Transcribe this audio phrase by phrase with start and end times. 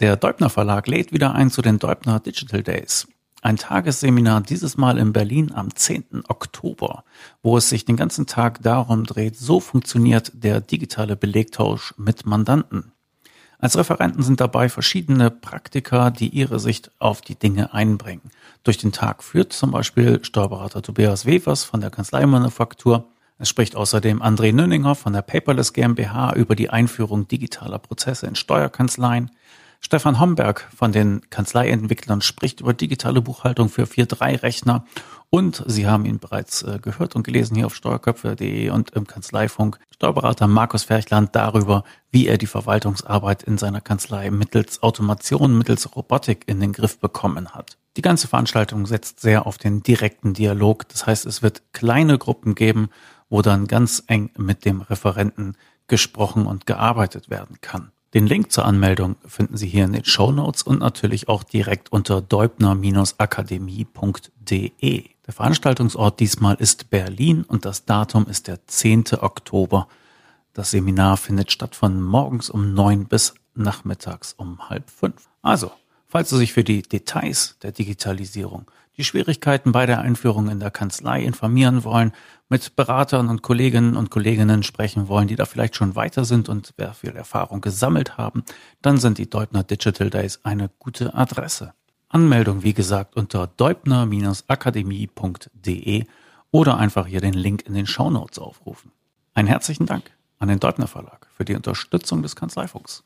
[0.00, 3.08] Der Deubner Verlag lädt wieder ein zu den Deubner Digital Days.
[3.42, 6.22] Ein Tagesseminar dieses Mal in Berlin am 10.
[6.28, 7.02] Oktober,
[7.42, 12.92] wo es sich den ganzen Tag darum dreht, so funktioniert der digitale Belegtausch mit Mandanten.
[13.58, 18.30] Als Referenten sind dabei verschiedene Praktiker, die ihre Sicht auf die Dinge einbringen.
[18.62, 23.08] Durch den Tag führt zum Beispiel Steuerberater Tobias Wevers von der Kanzleimanufaktur.
[23.36, 28.36] Es spricht außerdem André Nünninger von der Paperless GmbH über die Einführung digitaler Prozesse in
[28.36, 29.32] Steuerkanzleien.
[29.80, 34.84] Stefan Homberg von den Kanzleientwicklern spricht über digitale Buchhaltung für 4.3-Rechner
[35.30, 39.78] und Sie haben ihn bereits äh, gehört und gelesen hier auf steuerköpfe.de und im Kanzleifunk.
[39.94, 46.44] Steuerberater Markus Ferchland darüber, wie er die Verwaltungsarbeit in seiner Kanzlei mittels Automation, mittels Robotik
[46.46, 47.76] in den Griff bekommen hat.
[47.96, 50.88] Die ganze Veranstaltung setzt sehr auf den direkten Dialog.
[50.88, 52.90] Das heißt, es wird kleine Gruppen geben,
[53.28, 55.56] wo dann ganz eng mit dem Referenten
[55.88, 57.90] gesprochen und gearbeitet werden kann.
[58.14, 61.92] Den Link zur Anmeldung finden Sie hier in den Show Notes und natürlich auch direkt
[61.92, 65.04] unter deubner-akademie.de.
[65.26, 69.04] Der Veranstaltungsort diesmal ist Berlin und das Datum ist der 10.
[69.20, 69.88] Oktober.
[70.54, 75.28] Das Seminar findet statt von morgens um neun bis nachmittags um halb fünf.
[75.42, 75.70] Also,
[76.06, 80.72] falls Sie sich für die Details der Digitalisierung die Schwierigkeiten bei der Einführung in der
[80.72, 82.12] Kanzlei informieren wollen,
[82.48, 86.72] mit Beratern und Kolleginnen und Kolleginnen sprechen wollen, die da vielleicht schon weiter sind und
[86.76, 88.42] wer viel Erfahrung gesammelt haben,
[88.82, 91.74] dann sind die Deubner Digital Days eine gute Adresse.
[92.08, 96.04] Anmeldung, wie gesagt, unter deubner-akademie.de
[96.50, 98.92] oder einfach hier den Link in den Show Notes aufrufen.
[99.34, 103.04] Einen herzlichen Dank an den Deubner Verlag für die Unterstützung des Kanzleifunks.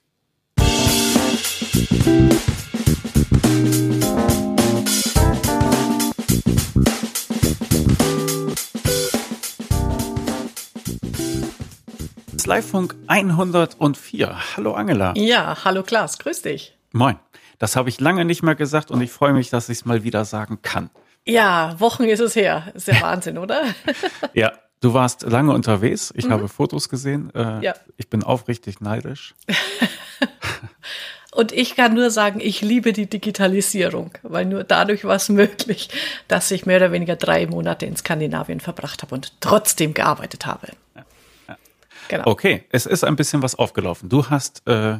[12.42, 14.56] Kanzleifunk 104.
[14.56, 15.12] Hallo Angela.
[15.16, 16.76] Ja, hallo Klaas, grüß dich.
[16.90, 17.14] Moin.
[17.60, 20.02] Das habe ich lange nicht mehr gesagt und ich freue mich, dass ich es mal
[20.02, 20.90] wieder sagen kann.
[21.24, 22.72] Ja, Wochen ist es her.
[22.74, 23.62] Ist der Wahnsinn, oder?
[24.34, 26.12] ja, du warst lange unterwegs.
[26.16, 26.32] Ich mhm.
[26.32, 27.32] habe Fotos gesehen.
[27.32, 27.74] Äh, ja.
[27.96, 29.36] Ich bin aufrichtig neidisch.
[31.30, 35.90] Und ich kann nur sagen, ich liebe die Digitalisierung, weil nur dadurch war es möglich,
[36.26, 40.66] dass ich mehr oder weniger drei Monate in Skandinavien verbracht habe und trotzdem gearbeitet habe.
[42.08, 42.26] Genau.
[42.26, 44.08] Okay, es ist ein bisschen was aufgelaufen.
[44.08, 44.98] Du hast äh,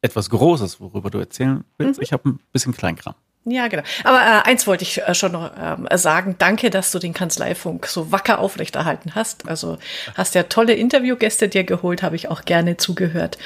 [0.00, 1.98] etwas Großes, worüber du erzählen willst.
[1.98, 2.02] Mhm.
[2.02, 3.14] Ich habe ein bisschen Kleinkram.
[3.44, 3.82] Ja, genau.
[4.04, 6.36] Aber äh, eins wollte ich äh, schon noch ähm, sagen.
[6.38, 9.48] Danke, dass du den Kanzleifunk so wacker aufrechterhalten hast.
[9.48, 9.78] Also
[10.14, 13.38] hast ja tolle Interviewgäste dir geholt, habe ich auch gerne zugehört.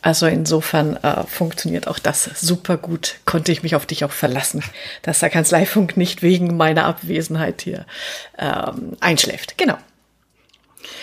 [0.00, 3.16] Also insofern äh, funktioniert auch das super gut.
[3.26, 4.62] Konnte ich mich auf dich auch verlassen,
[5.02, 7.84] dass der Kanzleifunk nicht wegen meiner Abwesenheit hier
[8.38, 9.58] ähm, einschläft.
[9.58, 9.76] Genau.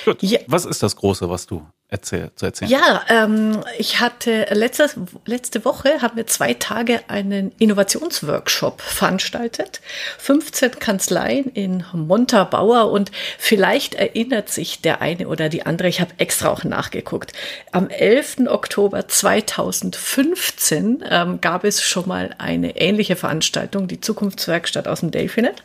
[0.06, 0.22] Gut.
[0.22, 0.40] Ja.
[0.48, 4.90] Was ist das Große, was du erzähl, zu erzählen Ja, ähm, ich hatte letzte,
[5.26, 9.82] letzte Woche haben wir zwei Tage einen Innovationsworkshop veranstaltet.
[10.20, 16.14] 15 Kanzleien in Montabaur und vielleicht erinnert sich der eine oder die andere, ich habe
[16.20, 17.34] extra auch nachgeguckt.
[17.72, 18.48] Am 11.
[18.48, 25.64] Oktober 2015 ähm, gab es schon mal eine ähnliche Veranstaltung, die Zukunftswerkstatt aus dem Delphinet.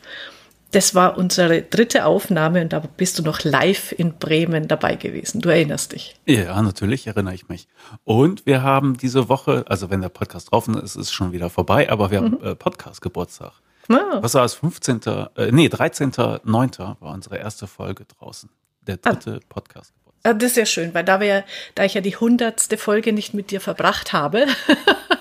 [0.75, 5.39] Das war unsere dritte Aufnahme und da bist du noch live in Bremen dabei gewesen.
[5.39, 6.17] Du erinnerst dich.
[6.25, 7.69] Ja, natürlich erinnere ich mich.
[8.03, 11.49] Und wir haben diese Woche, also wenn der Podcast drauf ist, ist es schon wieder
[11.49, 12.45] vorbei, aber wir haben mhm.
[12.45, 13.53] äh, Podcast-Geburtstag.
[13.87, 14.17] Ah.
[14.19, 14.55] Was war es?
[14.55, 14.99] 15.
[15.37, 16.79] Äh, nee, 13.9.
[16.99, 18.49] war unsere erste Folge draußen.
[18.81, 19.11] Der ah.
[19.13, 19.45] dritte ah.
[19.47, 19.93] Podcast.
[20.23, 23.33] Ah, das ist ja schön, weil da wir, da ich ja die hundertste Folge nicht
[23.33, 24.45] mit dir verbracht habe,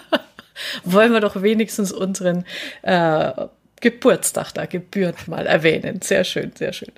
[0.84, 2.44] wollen wir doch wenigstens unseren
[2.82, 3.30] äh,
[3.80, 6.00] Geburtstag da gebührend mal erwähnen.
[6.02, 6.92] Sehr schön, sehr schön.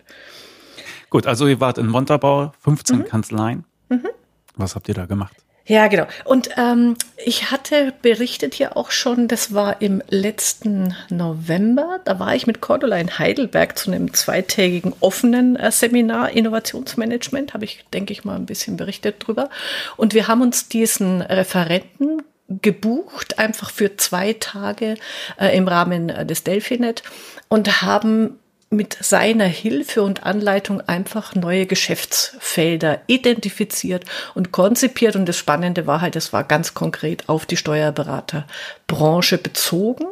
[1.10, 3.04] Gut, also ihr wart in Montabaur, 15 mhm.
[3.04, 3.64] Kanzleien.
[3.88, 4.09] Mhm.
[4.56, 5.36] Was habt ihr da gemacht?
[5.69, 6.06] Ja, genau.
[6.25, 6.94] Und ähm,
[7.25, 12.60] ich hatte berichtet hier auch schon, das war im letzten November, da war ich mit
[12.60, 18.36] Cordula in Heidelberg zu einem zweitägigen offenen äh, Seminar Innovationsmanagement, habe ich, denke ich mal,
[18.36, 19.50] ein bisschen berichtet drüber.
[19.97, 24.97] Und wir haben uns diesen Referenten gebucht, einfach für zwei Tage
[25.38, 27.03] äh, im Rahmen äh, des Delphinet
[27.48, 28.38] und haben
[28.71, 34.04] mit seiner Hilfe und Anleitung einfach neue Geschäftsfelder identifiziert
[34.34, 35.15] und konzipiert.
[35.15, 40.06] Und das Spannende war halt, es war ganz konkret auf die Steuerberaterbranche bezogen.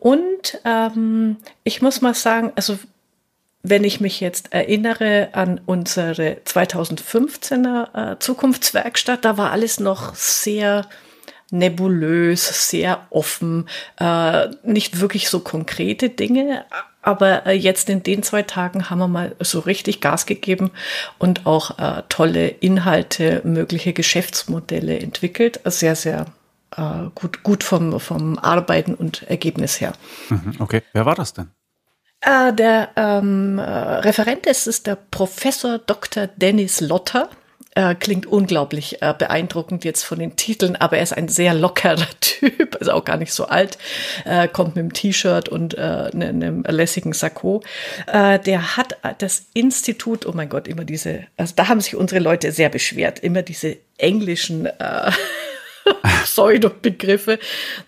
[0.00, 2.78] Und ähm, ich muss mal sagen, also
[3.62, 10.86] wenn ich mich jetzt erinnere an unsere 2015er äh, Zukunftswerkstatt, da war alles noch sehr
[11.54, 13.68] nebulös, sehr offen,
[13.98, 16.64] äh, nicht wirklich so konkrete Dinge.
[17.00, 20.70] Aber äh, jetzt in den zwei Tagen haben wir mal so richtig Gas gegeben
[21.18, 25.60] und auch äh, tolle Inhalte, mögliche Geschäftsmodelle entwickelt.
[25.64, 26.26] Sehr, sehr
[26.76, 29.92] äh, gut, gut vom, vom Arbeiten und Ergebnis her.
[30.30, 31.50] Mhm, okay, wer war das denn?
[32.20, 36.26] Äh, der ähm, äh, Referent ist, ist der Professor Dr.
[36.26, 37.28] Dennis Lotter.
[37.76, 42.06] Äh, klingt unglaublich äh, beeindruckend jetzt von den Titeln, aber er ist ein sehr lockerer
[42.20, 43.78] Typ, ist auch gar nicht so alt,
[44.24, 47.64] äh, kommt mit einem T-Shirt und äh, ne, einem lässigen Sakko.
[48.06, 52.20] Äh, der hat das Institut, oh mein Gott, immer diese, also da haben sich unsere
[52.20, 55.10] Leute sehr beschwert, immer diese englischen äh,
[56.22, 57.40] Pseudo-Begriffe.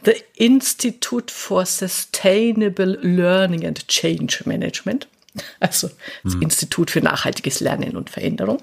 [0.05, 5.07] The Institute for Sustainable Learning and Change Management.
[5.61, 5.91] Also
[6.23, 6.43] das hm.
[6.43, 8.63] Institut für nachhaltiges Lernen und Veränderung.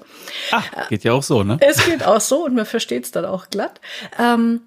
[0.52, 1.58] Ach, geht ja auch so, ne?
[1.60, 3.80] Es geht auch so und man versteht es dann auch glatt.
[4.18, 4.60] Ähm,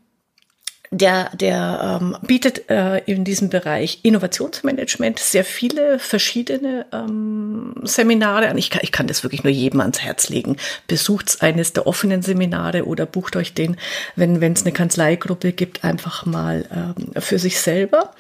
[0.91, 8.57] der, der ähm, bietet äh, in diesem Bereich Innovationsmanagement sehr viele verschiedene ähm, Seminare an.
[8.57, 10.55] Ich kann, ich kann das wirklich nur jedem ans Herz legen.
[10.87, 13.75] Besucht eines der offenen Seminare oder bucht euch den,
[14.15, 18.13] wenn es eine Kanzleigruppe gibt, einfach mal ähm, für sich selber.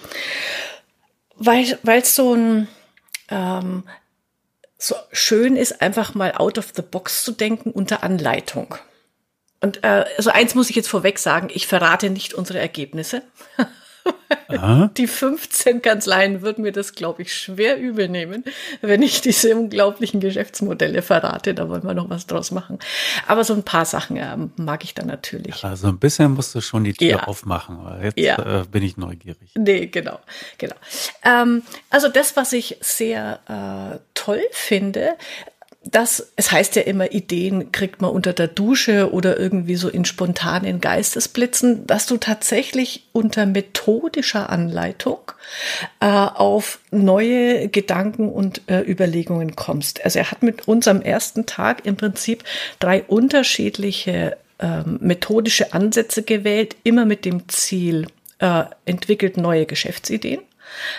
[1.37, 2.67] Weil es so ein
[3.29, 3.83] ähm,
[4.77, 8.75] so schön ist, einfach mal out of the box zu denken unter Anleitung.
[9.59, 13.23] Und äh, also eins muss ich jetzt vorweg sagen, ich verrate nicht unsere Ergebnisse.
[14.97, 18.43] Die 15 Kanzleien würden mir das, glaube ich, schwer übel nehmen,
[18.81, 21.53] wenn ich diese unglaublichen Geschäftsmodelle verrate.
[21.53, 22.79] Da wollen wir noch was draus machen.
[23.27, 25.61] Aber so ein paar Sachen äh, mag ich dann natürlich.
[25.61, 27.23] Ja, also ein bisschen musst du schon die Tür ja.
[27.23, 28.61] aufmachen, jetzt ja.
[28.61, 29.51] äh, bin ich neugierig.
[29.55, 30.19] Nee, genau,
[30.57, 30.75] genau.
[31.23, 35.15] Ähm, also das, was ich sehr äh, toll finde,
[35.91, 40.05] das, es heißt ja immer, Ideen kriegt man unter der Dusche oder irgendwie so in
[40.05, 45.19] spontanen Geistesblitzen, dass du tatsächlich unter methodischer Anleitung
[45.99, 50.03] äh, auf neue Gedanken und äh, Überlegungen kommst.
[50.03, 52.43] Also er hat mit uns am ersten Tag im Prinzip
[52.79, 58.07] drei unterschiedliche äh, methodische Ansätze gewählt, immer mit dem Ziel,
[58.39, 60.41] äh, entwickelt neue Geschäftsideen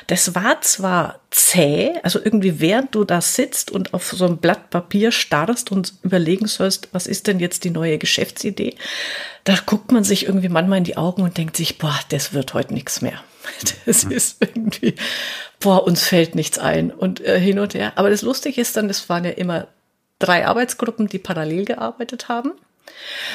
[0.06, 4.70] das war zwar zäh, also irgendwie während du da sitzt und auf so ein Blatt
[4.70, 8.76] Papier starrst und überlegen sollst, was ist denn jetzt die neue Geschäftsidee,
[9.44, 12.55] da guckt man sich irgendwie manchmal in die Augen und denkt sich, boah, das wird
[12.55, 13.23] heute nichts mehr.
[13.87, 14.11] Das hm.
[14.11, 14.94] ist irgendwie,
[15.59, 17.93] boah, uns fällt nichts ein und äh, hin und her.
[17.97, 19.69] Aber das Lustige ist dann, das waren ja immer
[20.19, 22.53] drei Arbeitsgruppen, die parallel gearbeitet haben.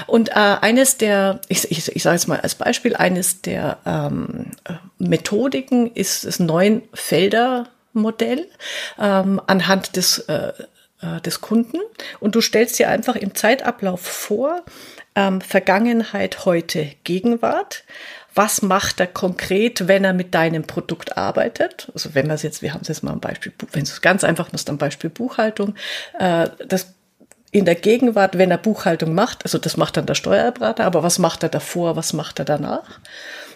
[0.08, 4.52] Und äh, eines der, ich, ich, ich sage es mal als Beispiel, eines der ähm,
[4.98, 8.48] Methodiken ist das Neun-Felder-Modell
[9.00, 10.54] ähm, anhand des, äh,
[11.02, 11.78] äh, des Kunden.
[12.20, 14.64] Und du stellst dir einfach im Zeitablauf vor,
[15.16, 17.84] ähm, Vergangenheit, heute, Gegenwart.
[18.36, 21.92] Was macht er konkret, wenn er mit deinem Produkt arbeitet?
[21.94, 24.24] Also wenn wir es jetzt, wir haben es jetzt mal ein Beispiel, wenn es ganz
[24.24, 25.76] einfach ist, dann Beispiel Buchhaltung.
[26.18, 26.96] Äh, das
[27.54, 31.20] in der Gegenwart, wenn er Buchhaltung macht, also das macht dann der Steuerberater, aber was
[31.20, 33.00] macht er davor, was macht er danach?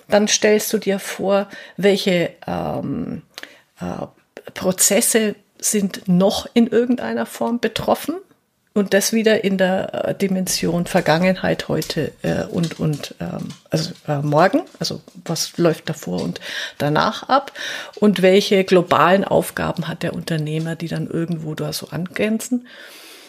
[0.07, 1.47] Dann stellst du dir vor,
[1.77, 3.23] welche ähm,
[3.81, 4.05] äh,
[4.53, 8.17] Prozesse sind noch in irgendeiner Form betroffen
[8.75, 14.19] und das wieder in der äh, Dimension Vergangenheit heute äh, und und ähm, also äh,
[14.19, 16.39] morgen, also was läuft davor und
[16.77, 17.51] danach ab
[17.95, 22.67] und welche globalen Aufgaben hat der Unternehmer, die dann irgendwo da so angrenzen.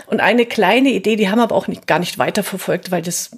[0.09, 3.31] Und eine kleine Idee, die haben aber auch nicht, gar nicht weiterverfolgt, weil das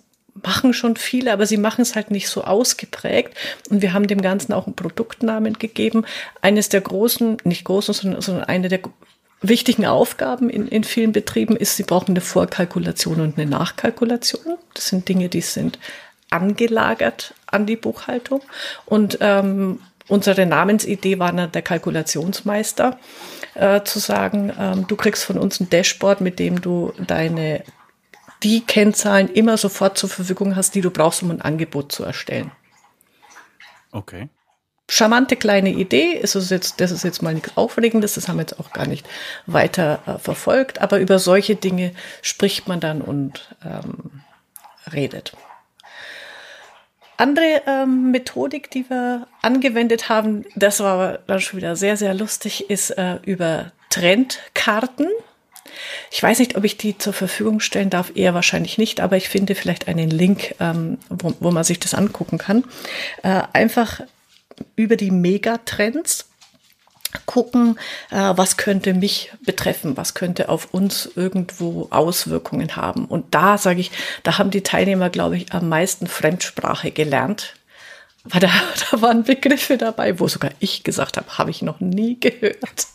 [0.43, 3.37] machen schon viele, aber sie machen es halt nicht so ausgeprägt.
[3.69, 6.05] Und wir haben dem Ganzen auch einen Produktnamen gegeben.
[6.41, 8.81] Eines der großen, nicht großen, sondern, sondern eine der
[9.43, 14.56] wichtigen Aufgaben in, in vielen Betrieben ist, sie brauchen eine Vorkalkulation und eine Nachkalkulation.
[14.74, 15.79] Das sind Dinge, die sind
[16.31, 18.43] angelagert an die Buchhaltung.
[18.86, 22.98] Und ähm, unsere Namensidee war dann der Kalkulationsmeister
[23.55, 27.64] äh, zu sagen, ähm, du kriegst von uns ein Dashboard, mit dem du deine
[28.43, 32.50] die Kennzahlen immer sofort zur Verfügung hast, die du brauchst, um ein Angebot zu erstellen.
[33.93, 34.29] Okay.
[34.88, 38.43] Charmante kleine Idee, ist es jetzt, das ist jetzt mal nichts Aufregendes, das haben wir
[38.43, 39.06] jetzt auch gar nicht
[39.46, 44.22] weiter äh, verfolgt, aber über solche Dinge spricht man dann und ähm,
[44.93, 45.36] redet
[47.20, 52.70] andere ähm, Methodik, die wir angewendet haben, das war dann schon wieder sehr, sehr lustig,
[52.70, 55.08] ist äh, über Trendkarten.
[56.10, 59.29] Ich weiß nicht, ob ich die zur Verfügung stellen darf, eher wahrscheinlich nicht, aber ich
[59.29, 62.65] finde vielleicht einen Link, ähm, wo, wo man sich das angucken kann.
[63.22, 64.00] Äh, einfach
[64.77, 66.30] über die Megatrends
[67.26, 67.79] gucken,
[68.10, 73.06] äh, was könnte mich betreffen, was könnte auf uns irgendwo Auswirkungen haben.
[73.06, 73.90] Und da sage ich,
[74.22, 77.55] da haben die Teilnehmer, glaube ich, am meisten Fremdsprache gelernt.
[78.24, 78.50] Weil da,
[78.90, 82.86] da waren Begriffe dabei, wo sogar ich gesagt habe, habe ich noch nie gehört.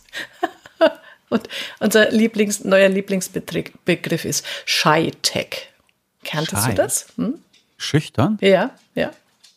[1.29, 5.69] Und unser Lieblings, neuer Lieblingsbegriff ist Shy Tech.
[6.23, 6.69] Kanntest Shy.
[6.69, 7.07] du das?
[7.17, 7.39] Hm?
[7.77, 8.37] Schüchtern?
[8.41, 9.11] Ja, ja.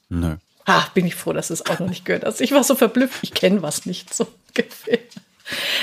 [0.08, 0.36] Nö.
[0.64, 2.40] Ah, bin ich froh, dass es auch noch nicht gehört hast.
[2.40, 4.26] Ich war so verblüfft, ich kenne was nicht so
[4.56, 4.98] ungefähr.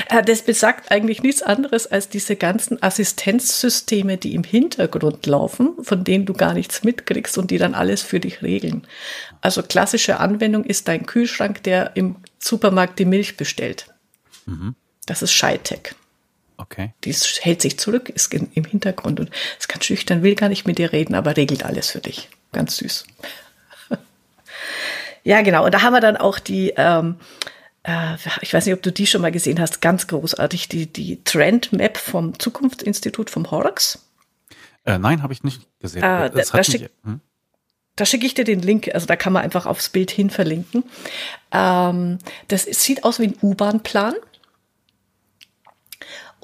[0.10, 6.04] Äh, das besagt eigentlich nichts anderes als diese ganzen Assistenzsysteme, die im Hintergrund laufen, von
[6.04, 8.86] denen du gar nichts mitkriegst und die dann alles für dich regeln.
[9.42, 13.88] Also klassische Anwendung ist dein Kühlschrank, der im Supermarkt die Milch bestellt.
[14.46, 14.76] Mhm.
[15.06, 15.96] Das ist Scheitech.
[16.58, 16.94] Okay.
[17.04, 19.30] Die hält sich zurück, ist im Hintergrund und
[19.60, 22.30] ist ganz schüchtern, will gar nicht mit dir reden, aber regelt alles für dich.
[22.54, 23.06] Ganz süß.
[25.24, 25.66] ja, genau.
[25.66, 27.55] Und da haben wir dann auch die, ähm, äh,
[28.42, 31.72] ich weiß nicht, ob du die schon mal gesehen hast, ganz großartig, die, die Trend
[31.72, 34.06] Map vom Zukunftsinstitut vom Horrocks.
[34.86, 36.04] Äh, nein, habe ich nicht gesehen.
[36.04, 37.22] Äh, das da, da schicke hm?
[38.04, 40.84] schick ich dir den Link, also da kann man einfach aufs Bild hin verlinken.
[41.51, 44.15] Ähm, das sieht aus wie ein U-Bahn-Plan.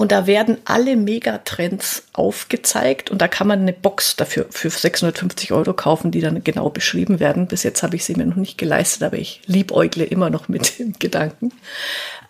[0.02, 5.52] Und da werden alle Megatrends aufgezeigt und da kann man eine Box dafür für 650
[5.52, 7.46] Euro kaufen, die dann genau beschrieben werden.
[7.46, 10.80] Bis jetzt habe ich sie mir noch nicht geleistet, aber ich liebäugle immer noch mit
[10.80, 11.54] dem Gedanken.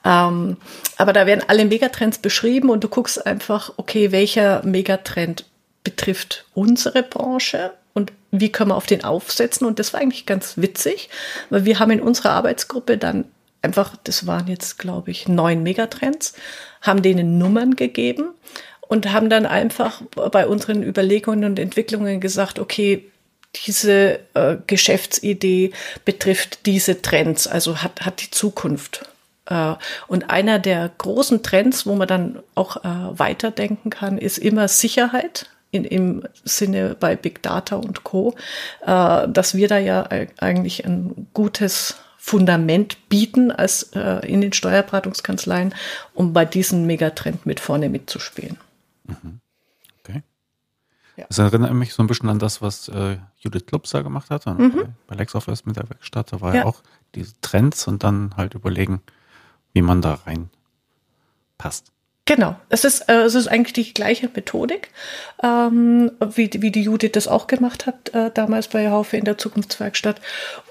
[0.04, 0.58] Ähm,
[0.98, 5.46] aber da werden alle Megatrends beschrieben und du guckst einfach, okay, welcher Megatrend
[5.86, 9.66] betrifft unsere Branche und wie können wir auf den aufsetzen.
[9.66, 11.08] Und das war eigentlich ganz witzig,
[11.50, 13.24] weil wir haben in unserer Arbeitsgruppe dann
[13.62, 16.34] einfach, das waren jetzt, glaube ich, neun Megatrends,
[16.82, 18.30] haben denen Nummern gegeben
[18.88, 23.06] und haben dann einfach bei unseren Überlegungen und Entwicklungen gesagt, okay,
[23.66, 25.72] diese äh, Geschäftsidee
[26.06, 29.06] betrifft diese Trends, also hat, hat die Zukunft.
[29.46, 29.76] Äh,
[30.08, 35.48] und einer der großen Trends, wo man dann auch äh, weiterdenken kann, ist immer Sicherheit.
[35.74, 38.36] In, im Sinne bei Big Data und Co.,
[38.86, 45.74] äh, dass wir da ja eigentlich ein gutes Fundament bieten als äh, in den Steuerberatungskanzleien,
[46.14, 48.60] um bei diesem Megatrend mit vorne mitzuspielen.
[49.06, 49.40] Mhm.
[50.00, 50.22] Okay.
[51.16, 51.26] Ja.
[51.28, 54.72] Das erinnert mich so ein bisschen an das, was äh, Judith Klubser gemacht hat mhm.
[54.72, 56.32] bei, bei LexOffice mit der Werkstatt.
[56.32, 56.62] Da war ja.
[56.62, 56.84] ja auch
[57.16, 59.02] diese Trends und dann halt überlegen,
[59.74, 61.92] wie man da reinpasst.
[62.26, 64.90] Genau, es ist, äh, es ist eigentlich die gleiche Methodik,
[65.44, 69.40] ähm, wie, wie die Judith das auch gemacht hat, äh, damals bei Haufe in der
[69.40, 70.22] Zukunftswerkstatt.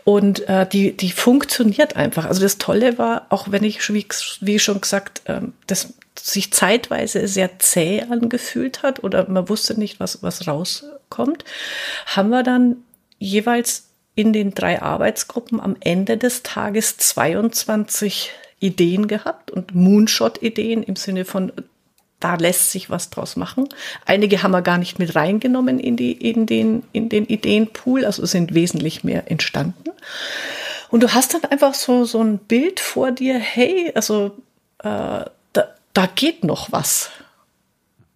[0.04, 2.25] Und äh, die, die funktioniert einfach.
[2.25, 4.07] Also das Tolle war, auch wenn ich, wie,
[4.40, 10.00] wie schon gesagt, ähm, das sich zeitweise sehr zäh angefühlt hat oder man wusste nicht,
[10.00, 11.45] was, was rauskommt,
[12.07, 12.76] haben wir dann
[13.19, 18.30] jeweils in den drei Arbeitsgruppen am Ende des Tages 22
[18.61, 21.52] Ideen gehabt und Moonshot-Ideen im Sinne von,
[22.21, 23.69] da lässt sich was draus machen.
[24.05, 28.25] Einige haben wir gar nicht mit reingenommen in, die, in, den, in den Ideenpool, also
[28.26, 29.90] sind wesentlich mehr entstanden.
[30.90, 34.33] Und du hast dann einfach so, so ein Bild vor dir, hey, also
[34.79, 35.64] äh, da,
[35.95, 37.11] da geht noch was.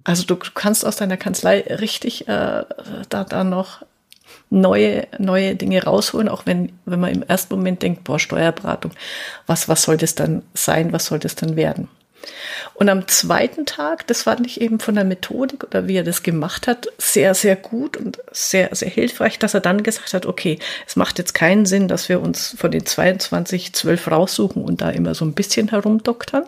[0.04, 2.64] Also du kannst aus deiner Kanzlei richtig äh,
[3.08, 3.82] da, da noch
[4.54, 8.92] neue, neue Dinge rausholen, auch wenn, wenn man im ersten Moment denkt, boah, Steuerberatung,
[9.46, 11.88] was, was soll das dann sein, was soll das dann werden?
[12.72, 16.22] Und am zweiten Tag, das fand ich eben von der Methodik oder wie er das
[16.22, 20.58] gemacht hat, sehr, sehr gut und sehr, sehr hilfreich, dass er dann gesagt hat, okay,
[20.86, 24.88] es macht jetzt keinen Sinn, dass wir uns von den 22 zwölf raussuchen und da
[24.90, 26.44] immer so ein bisschen herumdoktern.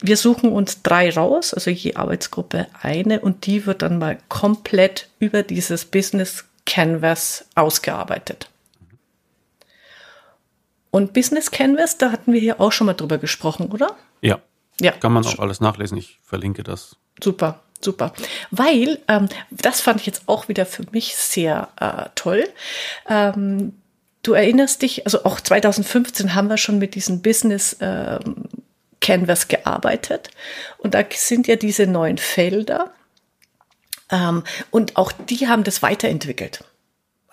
[0.00, 5.06] Wir suchen uns drei raus, also je Arbeitsgruppe eine, und die wird dann mal komplett
[5.20, 8.48] über dieses Business Canvas ausgearbeitet.
[10.90, 13.94] Und Business Canvas, da hatten wir hier auch schon mal drüber gesprochen, oder?
[14.22, 14.40] Ja.
[14.80, 14.92] Ja.
[14.92, 15.98] Kann man auch alles nachlesen.
[15.98, 16.96] Ich verlinke das.
[17.22, 18.14] Super, super.
[18.50, 22.48] Weil, ähm, das fand ich jetzt auch wieder für mich sehr äh, toll.
[23.06, 23.74] Ähm,
[24.22, 28.48] du erinnerst dich, also auch 2015 haben wir schon mit diesem Business ähm,
[29.02, 30.30] Canvas gearbeitet.
[30.78, 32.94] Und da sind ja diese neuen Felder.
[34.12, 36.62] Ähm, und auch die haben das weiterentwickelt.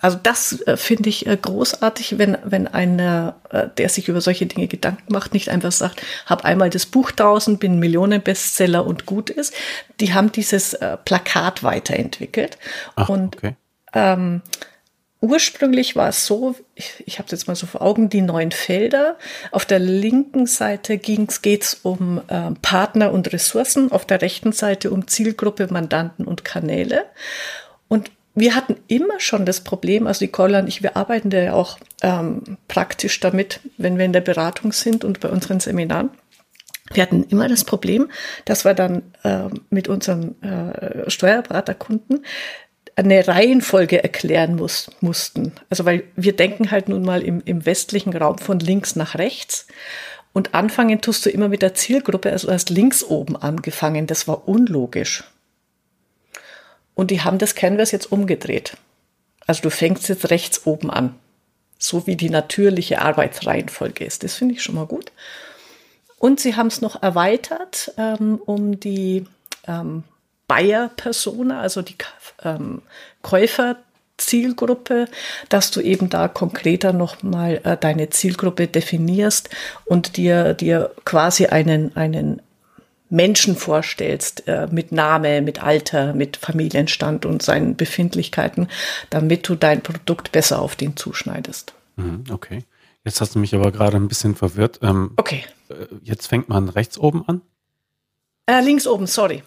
[0.02, 4.46] Also das äh, finde ich äh, großartig, wenn, wenn einer, äh, der sich über solche
[4.46, 9.30] Dinge Gedanken macht, nicht einfach sagt, hab einmal das Buch draußen, bin Millionenbestseller und gut
[9.30, 9.54] ist.
[10.00, 12.58] Die haben dieses äh, Plakat weiterentwickelt.
[12.96, 13.56] Ach, und okay.
[13.94, 14.42] ähm,
[15.22, 18.52] Ursprünglich war es so, ich, ich habe es jetzt mal so vor Augen, die neuen
[18.52, 19.18] Felder.
[19.52, 24.92] Auf der linken Seite geht es um äh, Partner und Ressourcen, auf der rechten Seite
[24.92, 27.04] um Zielgruppe, Mandanten und Kanäle.
[27.90, 31.80] Und wir hatten immer schon das Problem, also Nicole und ich, wir arbeiten ja auch
[32.02, 36.12] ähm, praktisch damit, wenn wir in der Beratung sind und bei unseren Seminaren.
[36.94, 38.10] Wir hatten immer das Problem,
[38.46, 42.24] dass wir dann äh, mit unseren äh, Steuerberaterkunden
[43.00, 45.54] eine Reihenfolge erklären muss, mussten.
[45.70, 49.68] Also weil wir denken halt nun mal im, im westlichen Raum von links nach rechts.
[50.34, 54.06] Und anfangen tust du immer mit der Zielgruppe, also hast links oben angefangen.
[54.06, 55.24] Das war unlogisch.
[56.94, 58.78] Und die haben das Canvas jetzt umgedreht.
[59.48, 61.16] Also du fängst jetzt rechts oben an.
[61.82, 64.24] so wie die natürliche Arbeitsreihenfolge ist.
[64.24, 65.12] Das finde ich schon mal gut.
[66.20, 69.26] Und sie haben es noch erweitert ähm, um die
[69.66, 70.04] ähm,
[70.50, 71.96] Buyer-Persona, also die
[72.44, 72.82] ähm,
[73.22, 75.08] Käufer-Zielgruppe,
[75.48, 79.50] dass du eben da konkreter nochmal äh, deine Zielgruppe definierst
[79.86, 82.42] und dir, dir quasi einen, einen
[83.10, 88.68] Menschen vorstellst, äh, mit Name, mit Alter, mit Familienstand und seinen Befindlichkeiten,
[89.10, 91.74] damit du dein Produkt besser auf den zuschneidest.
[91.96, 92.64] Mhm, okay.
[93.06, 94.80] Jetzt hast du mich aber gerade ein bisschen verwirrt.
[94.82, 95.46] Ähm, okay.
[95.70, 97.42] Äh, jetzt fängt man rechts oben an?
[98.46, 99.44] Äh, links oben, sorry.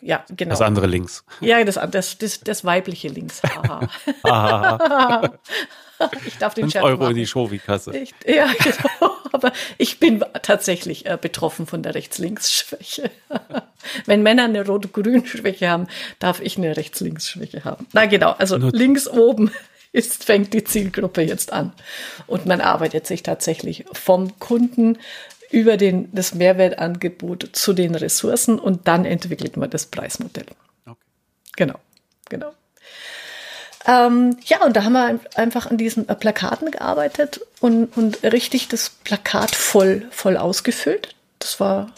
[0.00, 0.50] Ja, genau.
[0.50, 1.24] Das andere links.
[1.40, 3.42] Ja, das, das, das, das weibliche links.
[6.26, 7.10] Ich darf den Scherz Euro machen.
[7.10, 7.92] in die Shovi-Kasse.
[8.24, 9.16] Ja, genau.
[9.32, 13.10] Aber ich bin tatsächlich äh, betroffen von der Rechts-Links-Schwäche.
[14.06, 15.88] Wenn Männer eine Rot-Grün-Schwäche haben,
[16.18, 17.86] darf ich eine Rechts-Links-Schwäche haben.
[17.92, 19.50] Na genau, also Nur links oben
[19.92, 21.72] ist, fängt die Zielgruppe jetzt an.
[22.26, 24.98] Und man arbeitet sich tatsächlich vom Kunden
[25.50, 30.46] über den, das Mehrwertangebot zu den Ressourcen und dann entwickelt man das Preismodell.
[30.86, 30.98] Okay.
[31.56, 31.78] Genau,
[32.28, 32.52] genau.
[33.86, 38.90] Ähm, ja, und da haben wir einfach an diesen Plakaten gearbeitet und, und richtig das
[38.90, 41.14] Plakat voll, voll ausgefüllt.
[41.38, 41.90] Das war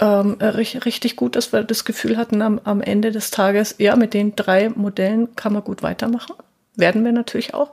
[0.00, 4.14] ähm, richtig gut, dass wir das Gefühl hatten am, am Ende des Tages, ja, mit
[4.14, 6.34] den drei Modellen kann man gut weitermachen.
[6.76, 7.72] Werden wir natürlich auch.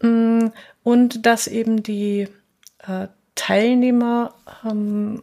[0.00, 0.46] Mm,
[0.82, 2.28] und dass eben die
[2.86, 5.22] äh, Teilnehmer ähm,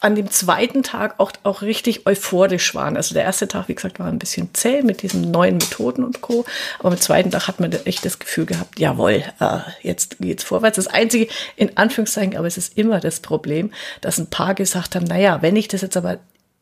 [0.00, 2.96] an dem zweiten Tag auch, auch richtig euphorisch waren.
[2.96, 6.20] Also der erste Tag, wie gesagt, war ein bisschen zäh mit diesen neuen Methoden und
[6.20, 6.44] Co.
[6.78, 10.76] Aber am zweiten Tag hat man echt das Gefühl gehabt, jawohl, äh, jetzt geht's vorwärts.
[10.76, 15.06] Das einzige, in Anführungszeichen, aber es ist immer das Problem, dass ein paar gesagt haben,
[15.06, 16.18] naja, wenn ich das jetzt aber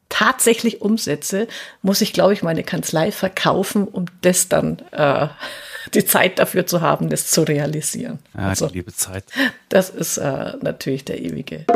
[0.09, 1.49] tatsächlich umsetze,
[1.83, 5.27] muss ich, glaube ich, meine Kanzlei verkaufen, um das dann äh,
[5.93, 8.19] die Zeit dafür zu haben, das zu realisieren.
[8.35, 9.25] Ja, also, die liebe Zeit.
[9.69, 11.67] Das ist äh, natürlich der ewige.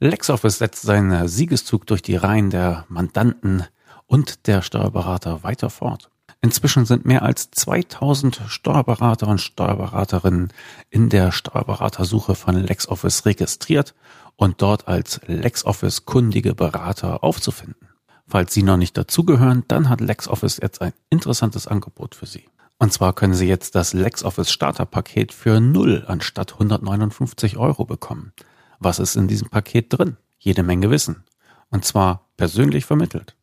[0.00, 3.64] LexOffice setzt seinen Siegeszug durch die Reihen der Mandanten
[4.06, 6.10] und der Steuerberater weiter fort.
[6.42, 10.52] Inzwischen sind mehr als 2000 Steuerberater und Steuerberaterinnen
[10.90, 13.94] in der Steuerberatersuche von LexOffice registriert
[14.36, 17.88] und dort als LexOffice kundige Berater aufzufinden.
[18.28, 22.44] Falls Sie noch nicht dazugehören, dann hat LexOffice jetzt ein interessantes Angebot für Sie.
[22.78, 28.32] Und zwar können Sie jetzt das LexOffice Starterpaket für 0 anstatt 159 Euro bekommen.
[28.78, 30.18] Was ist in diesem Paket drin?
[30.38, 31.24] Jede Menge Wissen.
[31.70, 33.34] Und zwar persönlich vermittelt.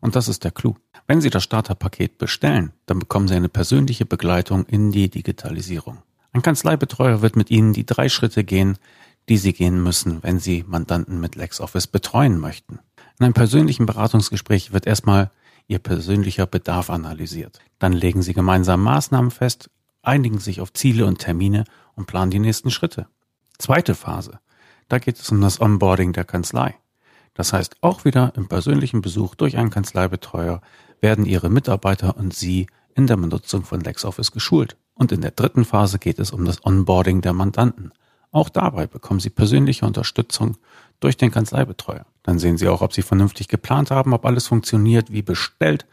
[0.00, 0.76] Und das ist der Clou.
[1.08, 5.98] Wenn Sie das Starterpaket bestellen, dann bekommen Sie eine persönliche Begleitung in die Digitalisierung.
[6.32, 8.78] Ein Kanzleibetreuer wird mit Ihnen die drei Schritte gehen,
[9.28, 12.78] die Sie gehen müssen, wenn Sie Mandanten mit LexOffice betreuen möchten.
[13.18, 15.30] In einem persönlichen Beratungsgespräch wird erstmal
[15.68, 17.60] Ihr persönlicher Bedarf analysiert.
[17.78, 19.70] Dann legen Sie gemeinsam Maßnahmen fest,
[20.02, 23.06] einigen sich auf Ziele und Termine und planen die nächsten Schritte.
[23.58, 24.40] Zweite Phase.
[24.88, 26.74] Da geht es um das Onboarding der Kanzlei.
[27.34, 30.62] Das heißt, auch wieder im persönlichen Besuch durch einen Kanzleibetreuer
[31.02, 34.78] werden Ihre Mitarbeiter und Sie in der Benutzung von LexOffice geschult.
[34.94, 37.92] Und in der dritten Phase geht es um das Onboarding der Mandanten.
[38.30, 40.56] Auch dabei bekommen Sie persönliche Unterstützung
[41.00, 42.06] durch den Kanzleibetreuer.
[42.22, 45.86] Dann sehen Sie auch, ob Sie vernünftig geplant haben, ob alles funktioniert wie bestellt.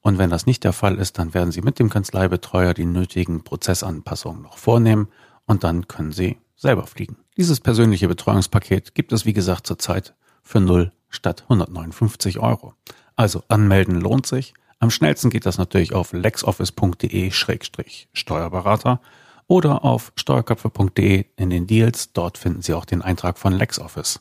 [0.00, 3.44] Und wenn das nicht der Fall ist, dann werden Sie mit dem Kanzleibetreuer die nötigen
[3.44, 5.08] Prozessanpassungen noch vornehmen
[5.46, 7.16] und dann können Sie selber fliegen.
[7.36, 12.74] Dieses persönliche Betreuungspaket gibt es, wie gesagt, zurzeit für 0 statt 159 Euro.
[13.16, 14.54] Also anmelden lohnt sich.
[14.78, 19.00] Am schnellsten geht das natürlich auf lexoffice.de-steuerberater
[19.46, 22.12] oder auf steuerköpfe.de in den Deals.
[22.12, 24.20] Dort finden Sie auch den Eintrag von LexOffice.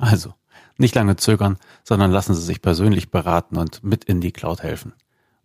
[0.00, 0.34] Also,
[0.78, 4.94] nicht lange zögern, sondern lassen Sie sich persönlich beraten und mit in die Cloud helfen.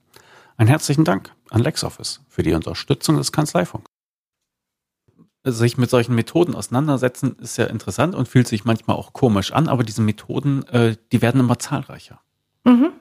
[0.57, 3.89] Ein herzlichen Dank an LexOffice für die Unterstützung des Kanzleifunks.
[5.45, 9.69] Sich mit solchen Methoden auseinandersetzen ist ja interessant und fühlt sich manchmal auch komisch an,
[9.69, 12.19] aber diese Methoden, äh, die werden immer zahlreicher.
[12.65, 12.91] Mhm.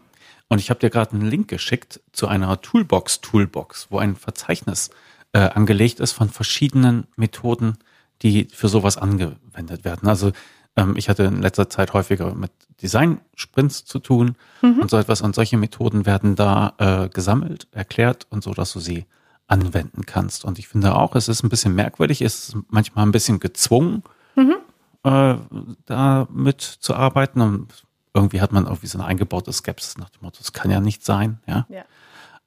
[0.49, 4.91] Und ich habe dir gerade einen Link geschickt zu einer Toolbox-Toolbox, wo ein Verzeichnis
[5.33, 7.79] äh, angelegt ist von verschiedenen Methoden,
[8.23, 10.09] die für sowas angewendet werden.
[10.09, 10.33] Also
[10.77, 12.53] ähm, ich hatte in letzter Zeit häufiger mit
[12.83, 14.81] Design-Sprints zu tun mhm.
[14.81, 15.21] und so etwas.
[15.21, 19.07] Und solche Methoden werden da äh, gesammelt, erklärt und so, dass du sie
[19.49, 20.45] anwenden kannst.
[20.45, 24.03] Und ich finde auch, es ist ein bisschen merkwürdig, es ist manchmal ein bisschen gezwungen,
[24.37, 24.57] mhm.
[25.05, 25.37] äh,
[25.87, 27.43] da mitzuarbeiten.
[27.43, 30.81] Und irgendwie hat man irgendwie so eine eingebaute Skepsis nach dem Motto, das kann ja
[30.81, 31.67] nicht sein, ja.
[31.69, 31.83] ja.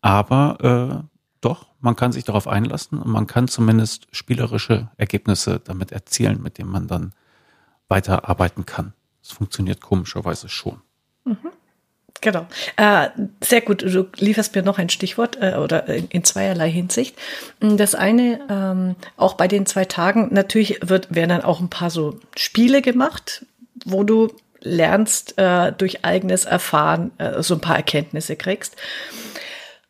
[0.02, 1.11] Aber äh,
[1.42, 6.58] doch, man kann sich darauf einlassen und man kann zumindest spielerische Ergebnisse damit erzielen, mit
[6.58, 7.14] denen man dann
[7.88, 8.94] weiterarbeiten kann.
[9.24, 10.82] Es funktioniert komischerweise schon.
[11.26, 11.52] Mhm.
[12.22, 12.46] Genau.
[12.76, 13.10] Äh,
[13.44, 13.82] sehr gut.
[13.82, 17.18] Du lieferst mir noch ein Stichwort äh, oder in, in, zweierlei Hinsicht.
[17.60, 21.90] Das eine, ähm, auch bei den zwei Tagen, natürlich wird, werden dann auch ein paar
[21.90, 23.46] so Spiele gemacht,
[23.86, 28.76] wo du lernst, äh, durch eigenes Erfahren äh, so ein paar Erkenntnisse kriegst.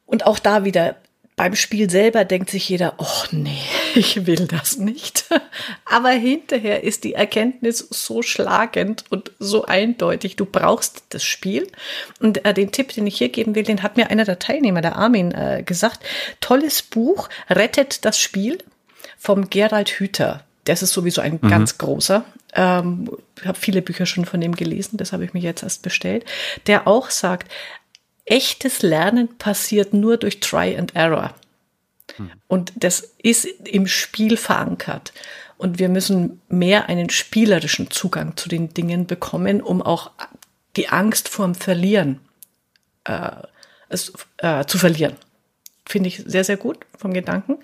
[0.06, 0.96] Und auch da wieder
[1.42, 3.64] beim Spiel selber denkt sich jeder, oh nee,
[3.96, 5.26] ich will das nicht.
[5.86, 11.68] Aber hinterher ist die Erkenntnis so schlagend und so eindeutig, du brauchst das Spiel.
[12.20, 14.82] Und äh, den Tipp, den ich hier geben will, den hat mir einer der Teilnehmer,
[14.82, 16.02] der Armin, äh, gesagt.
[16.42, 18.60] Tolles Buch, Rettet das Spiel
[19.18, 20.44] vom Gerald Hüther.
[20.66, 21.50] Das ist sowieso ein mhm.
[21.50, 22.24] ganz großer.
[22.54, 25.82] Ähm, ich habe viele Bücher schon von ihm gelesen, das habe ich mir jetzt erst
[25.82, 26.24] bestellt.
[26.68, 27.52] Der auch sagt,
[28.26, 31.34] echtes Lernen passiert nur durch Try and Error.
[32.18, 32.32] Hm.
[32.48, 35.14] Und das ist im Spiel verankert.
[35.58, 40.12] Und wir müssen mehr einen spielerischen Zugang zu den Dingen bekommen, um auch
[40.76, 42.20] die Angst vorm Verlieren
[43.04, 43.32] äh,
[43.90, 45.16] es, äh, zu verlieren.
[45.86, 47.58] Finde ich sehr, sehr gut vom Gedanken.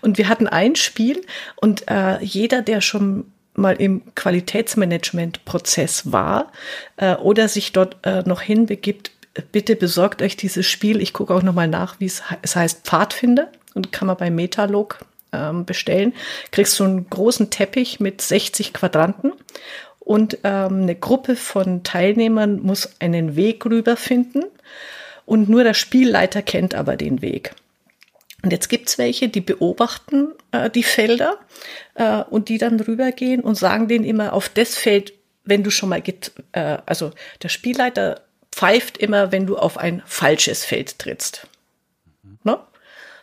[0.00, 1.24] Und wir hatten ein Spiel
[1.56, 6.50] und äh, jeder, der schon mal im Qualitätsmanagement-Prozess war
[6.96, 9.12] äh, oder sich dort äh, noch hinbegibt,
[9.52, 11.00] bitte besorgt euch dieses Spiel.
[11.00, 15.00] Ich gucke auch nochmal nach, wie es, heißt Pfadfinder und kann man bei Metalog
[15.32, 16.14] ähm, bestellen.
[16.52, 19.32] Kriegst du einen großen Teppich mit 60 Quadranten
[19.98, 24.44] und ähm, eine Gruppe von Teilnehmern muss einen Weg rüberfinden
[25.26, 27.54] und nur der Spielleiter kennt aber den Weg.
[28.42, 31.38] Und jetzt gibt's welche, die beobachten äh, die Felder
[31.94, 35.88] äh, und die dann rübergehen und sagen denen immer auf das Feld, wenn du schon
[35.88, 37.10] mal geht, äh, also
[37.42, 38.20] der Spielleiter
[38.54, 41.46] pfeift immer, wenn du auf ein falsches Feld trittst.
[42.22, 42.38] Mhm.
[42.44, 42.58] Ne?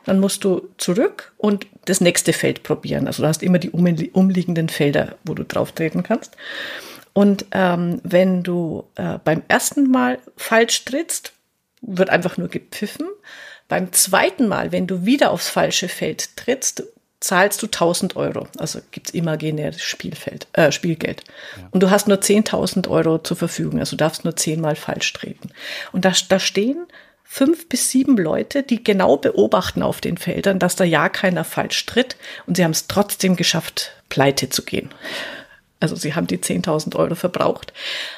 [0.04, 3.08] Dann musst du zurück und das nächste Feld probieren.
[3.08, 6.36] Also du hast immer die umliegenden Felder, wo du drauf treten kannst.
[7.13, 11.34] Und ähm, wenn du äh, beim ersten Mal falsch trittst,
[11.82, 13.08] wird einfach nur gepfiffen.
[13.67, 16.84] Beim zweiten Mal, wenn du wieder aufs falsche Feld trittst,
[17.21, 18.47] zahlst du 1000 Euro.
[18.57, 21.23] Also gibt's imaginäres Spielfeld, äh, Spielgeld.
[21.55, 21.67] Ja.
[21.71, 23.79] Und du hast nur 10.000 Euro zur Verfügung.
[23.79, 25.49] Also du darfst nur zehnmal falsch treten.
[25.93, 26.88] Und da, da stehen
[27.23, 31.86] fünf bis sieben Leute, die genau beobachten auf den Feldern, dass da ja keiner falsch
[31.86, 32.17] tritt.
[32.47, 34.89] Und sie haben es trotzdem geschafft, pleite zu gehen.
[35.79, 37.71] Also sie haben die 10.000 Euro verbraucht,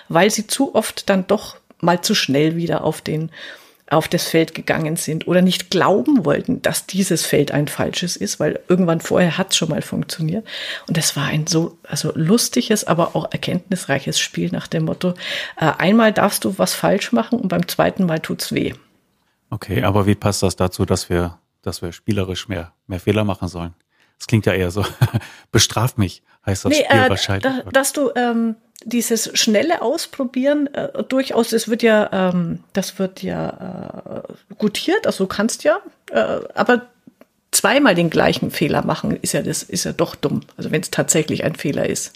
[0.07, 3.31] weil sie zu oft dann doch mal zu schnell wieder auf den
[3.89, 8.39] auf das Feld gegangen sind oder nicht glauben wollten, dass dieses Feld ein falsches ist,
[8.39, 10.47] weil irgendwann vorher hat es schon mal funktioniert.
[10.87, 15.13] Und es war ein so also lustiges, aber auch erkenntnisreiches Spiel nach dem Motto,
[15.57, 18.73] äh, einmal darfst du was falsch machen und beim zweiten Mal tut's weh.
[19.49, 23.47] Okay, aber wie passt das dazu, dass wir, dass wir spielerisch mehr, mehr Fehler machen
[23.47, 23.73] sollen?
[24.17, 24.85] Das klingt ja eher so,
[25.51, 27.43] bestraf mich, heißt das nee, Spiel äh, wahrscheinlich.
[27.43, 33.23] Da, dass du ähm, dieses schnelle Ausprobieren äh, durchaus, das wird ja, ähm, das wird
[33.23, 35.79] ja äh, gutiert, also du kannst ja,
[36.11, 36.87] äh, aber
[37.51, 40.41] zweimal den gleichen Fehler machen, ist ja das, ist ja doch dumm.
[40.57, 42.13] Also wenn es tatsächlich ein Fehler ist.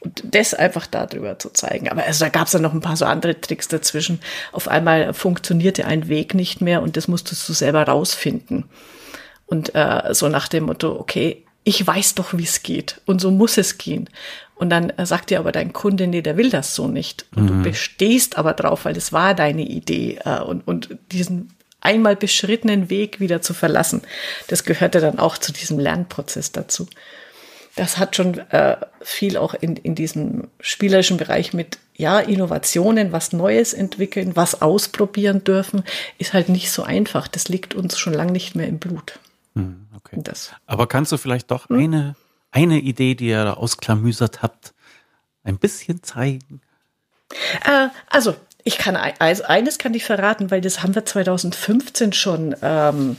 [0.00, 1.88] Und das einfach darüber zu zeigen.
[1.88, 4.20] Aber also, da gab es dann noch ein paar so andere Tricks dazwischen.
[4.52, 8.64] Auf einmal funktionierte ein Weg nicht mehr und das musstest du selber rausfinden.
[9.46, 13.30] Und äh, so nach dem Motto, okay, ich weiß doch, wie es geht und so
[13.30, 14.08] muss es gehen.
[14.56, 17.26] Und dann äh, sagt dir aber dein Kunde, nee, der will das so nicht.
[17.36, 17.48] Und mhm.
[17.48, 20.18] du bestehst aber drauf, weil es war deine Idee.
[20.24, 24.02] Äh, und, und diesen einmal beschrittenen Weg wieder zu verlassen,
[24.48, 26.88] das gehörte dann auch zu diesem Lernprozess dazu.
[27.76, 33.34] Das hat schon äh, viel auch in, in diesem spielerischen Bereich mit, ja, Innovationen, was
[33.34, 35.84] Neues entwickeln, was ausprobieren dürfen,
[36.16, 37.28] ist halt nicht so einfach.
[37.28, 39.18] Das liegt uns schon lange nicht mehr im Blut.
[39.52, 40.16] Mhm, okay.
[40.24, 40.52] Das.
[40.66, 41.78] Aber kannst du vielleicht doch hm?
[41.78, 42.16] eine
[42.56, 44.72] eine Idee, die ihr da ausklamüsert habt,
[45.44, 46.62] ein bisschen zeigen?
[47.64, 52.56] Äh, also, ich kann also eines kann ich verraten, weil das haben wir 2015 schon
[52.62, 53.16] ähm,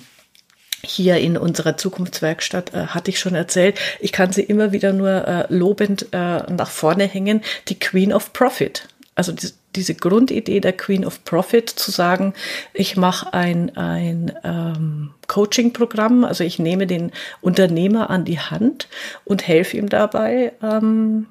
[0.83, 3.79] hier in unserer Zukunftswerkstatt äh, hatte ich schon erzählt.
[3.99, 7.43] Ich kann sie immer wieder nur äh, lobend äh, nach vorne hängen.
[7.67, 8.87] Die Queen of Profit.
[9.13, 12.33] Also die, diese Grundidee der Queen of Profit zu sagen,
[12.73, 17.11] ich mache ein, ein ähm, Coaching-Programm, also ich nehme den
[17.41, 18.89] Unternehmer an die Hand
[19.23, 21.27] und helfe ihm dabei, ähm,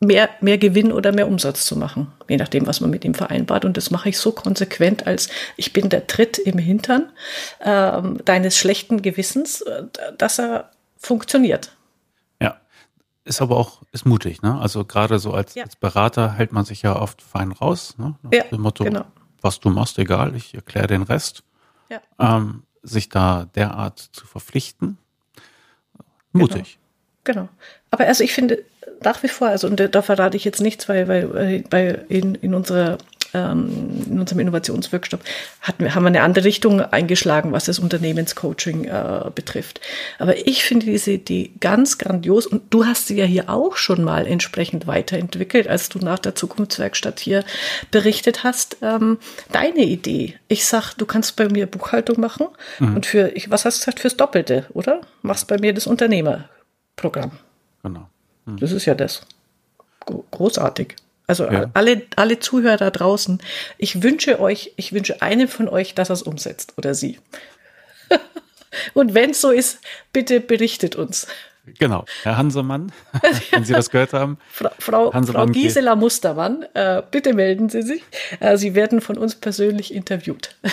[0.00, 3.64] mehr, mehr Gewinn oder mehr Umsatz zu machen, je nachdem, was man mit ihm vereinbart.
[3.64, 7.10] Und das mache ich so konsequent, als ich bin der Tritt im Hintern
[7.64, 9.84] ähm, deines schlechten Gewissens, äh,
[10.16, 11.72] dass er funktioniert.
[13.24, 14.58] Ist aber auch ist mutig, ne?
[14.58, 15.64] Also gerade so als, ja.
[15.64, 18.14] als Berater hält man sich ja oft fein raus, ne?
[18.22, 19.04] Nach ja, dem Motto, genau.
[19.42, 21.44] was du machst, egal, ich erkläre den Rest.
[21.90, 22.00] Ja.
[22.18, 24.96] Ähm, sich da derart zu verpflichten,
[26.32, 26.78] mutig.
[27.24, 27.42] Genau.
[27.42, 27.48] genau.
[27.90, 28.64] Aber also ich finde,
[29.02, 32.54] nach wie vor, also und da verrate ich jetzt nichts, weil, weil, weil in, in
[32.54, 32.98] unserer
[33.34, 35.20] ähm, in unserem Innovationsworkshop
[35.60, 39.80] hatten haben wir eine andere Richtung eingeschlagen, was das Unternehmenscoaching äh, betrifft.
[40.18, 44.02] Aber ich finde diese Idee ganz grandios und du hast sie ja hier auch schon
[44.02, 47.44] mal entsprechend weiterentwickelt, als du nach der Zukunftswerkstatt hier
[47.90, 48.78] berichtet hast.
[48.82, 49.18] Ähm,
[49.52, 50.36] deine Idee.
[50.48, 52.46] Ich sag, du kannst bei mir Buchhaltung machen
[52.78, 52.96] mhm.
[52.96, 55.00] und für, ich, was hast du gesagt, fürs Doppelte, oder?
[55.22, 57.32] Machst bei mir das Unternehmerprogramm.
[57.82, 58.08] Genau.
[58.46, 58.58] Hm.
[58.58, 59.22] Das ist ja das.
[60.30, 60.96] Großartig.
[61.30, 61.70] Also ja.
[61.74, 63.40] alle, alle Zuhörer da draußen,
[63.78, 67.20] ich wünsche euch, ich wünsche einem von euch, dass er es umsetzt oder sie.
[68.94, 69.78] Und wenn es so ist,
[70.12, 71.28] bitte berichtet uns.
[71.78, 72.90] Genau, Herr Hansemann,
[73.52, 74.38] wenn Sie das gehört haben.
[74.50, 78.02] Frau, Frau, Frau Gisela Mustermann, äh, bitte melden Sie sich.
[78.40, 80.56] Äh, Sie werden von uns persönlich interviewt.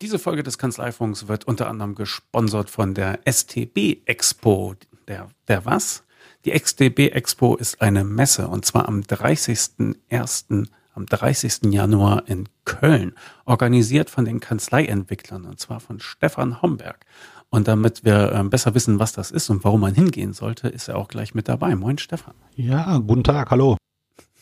[0.00, 4.76] Diese Folge des Kanzleifunks wird unter anderem gesponsert von der STB Expo,
[5.08, 6.04] der, der was?
[6.46, 10.68] Die XDB Expo ist eine Messe und zwar am 30.01.
[10.94, 11.72] am 30.
[11.72, 13.14] Januar in Köln,
[13.46, 17.04] organisiert von den Kanzleientwicklern und zwar von Stefan Homberg.
[17.50, 20.86] Und damit wir äh, besser wissen, was das ist und warum man hingehen sollte, ist
[20.86, 21.74] er auch gleich mit dabei.
[21.74, 22.34] Moin Stefan.
[22.54, 23.76] Ja, guten Tag, hallo.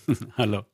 [0.37, 0.67] hallo.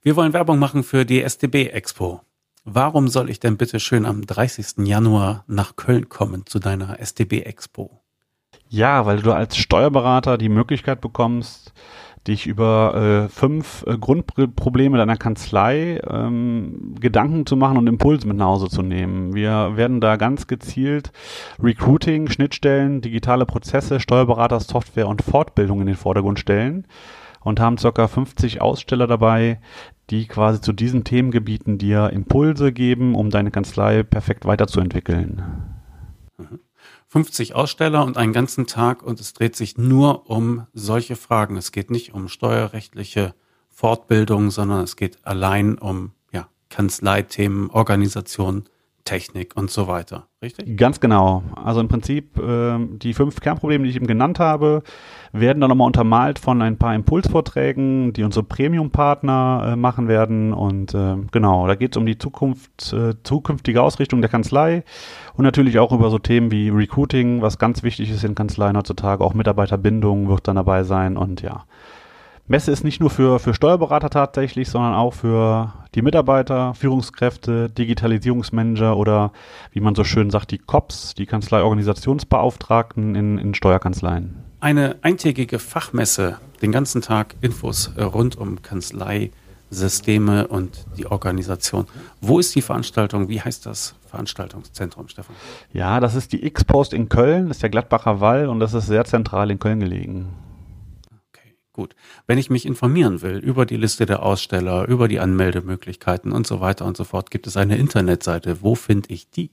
[0.00, 2.22] Wir wollen Werbung machen für die SDB Expo.
[2.64, 4.86] Warum soll ich denn bitte schön am 30.
[4.86, 8.01] Januar nach Köln kommen zu deiner SDB Expo?
[8.72, 11.74] Ja, weil du als Steuerberater die Möglichkeit bekommst,
[12.26, 18.38] dich über äh, fünf äh, Grundprobleme deiner Kanzlei ähm, Gedanken zu machen und Impulse mit
[18.38, 19.34] nach Hause zu nehmen.
[19.34, 21.12] Wir werden da ganz gezielt
[21.62, 26.86] Recruiting, Schnittstellen, digitale Prozesse, Steuerberater, Software und Fortbildung in den Vordergrund stellen
[27.42, 29.60] und haben circa 50 Aussteller dabei,
[30.08, 35.81] die quasi zu diesen Themengebieten dir Impulse geben, um deine Kanzlei perfekt weiterzuentwickeln.
[37.12, 37.24] Mhm.
[37.24, 41.56] 50 Aussteller und einen ganzen Tag und es dreht sich nur um solche Fragen.
[41.56, 43.34] Es geht nicht um steuerrechtliche
[43.68, 48.68] Fortbildung, sondern es geht allein um ja, Kanzleithemen, Organisation,
[49.04, 50.28] Technik und so weiter.
[50.42, 50.76] Richtig?
[50.76, 51.42] Ganz genau.
[51.54, 54.82] Also im Prinzip äh, die fünf Kernprobleme, die ich eben genannt habe,
[55.32, 60.52] werden dann nochmal untermalt von ein paar Impulsvorträgen, die unsere Premium-Partner äh, machen werden.
[60.52, 64.84] Und äh, genau, da geht es um die Zukunft, äh, zukünftige Ausrichtung der Kanzlei
[65.34, 69.24] und natürlich auch über so Themen wie Recruiting, was ganz wichtig ist in Kanzleien heutzutage.
[69.24, 71.64] Auch Mitarbeiterbindung wird dann dabei sein und ja.
[72.48, 78.96] Messe ist nicht nur für, für Steuerberater tatsächlich, sondern auch für die Mitarbeiter, Führungskräfte, Digitalisierungsmanager
[78.96, 79.32] oder
[79.70, 84.42] wie man so schön sagt, die COPs, die Kanzleiorganisationsbeauftragten in, in Steuerkanzleien.
[84.58, 91.86] Eine eintägige Fachmesse, den ganzen Tag Infos rund um Kanzleisysteme und die Organisation.
[92.20, 93.28] Wo ist die Veranstaltung?
[93.28, 95.36] Wie heißt das Veranstaltungszentrum, Stefan?
[95.72, 98.86] Ja, das ist die X-Post in Köln, das ist der Gladbacher Wall und das ist
[98.86, 100.28] sehr zentral in Köln gelegen.
[101.72, 101.96] Gut.
[102.26, 106.60] Wenn ich mich informieren will über die Liste der Aussteller, über die Anmeldemöglichkeiten und so
[106.60, 108.62] weiter und so fort, gibt es eine Internetseite.
[108.62, 109.50] Wo finde ich die?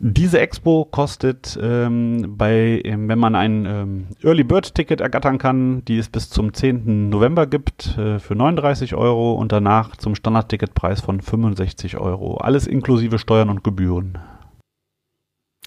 [0.00, 5.84] Diese Expo kostet ähm, bei, ähm, wenn man ein ähm, Early Bird Ticket ergattern kann,
[5.84, 7.08] die es bis zum 10.
[7.08, 12.36] November gibt, äh, für 39 Euro und danach zum Standardticketpreis von 65 Euro.
[12.38, 14.18] Alles inklusive Steuern und Gebühren.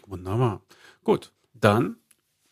[0.06, 0.62] Wunderbar.
[1.03, 1.97] Gut, dann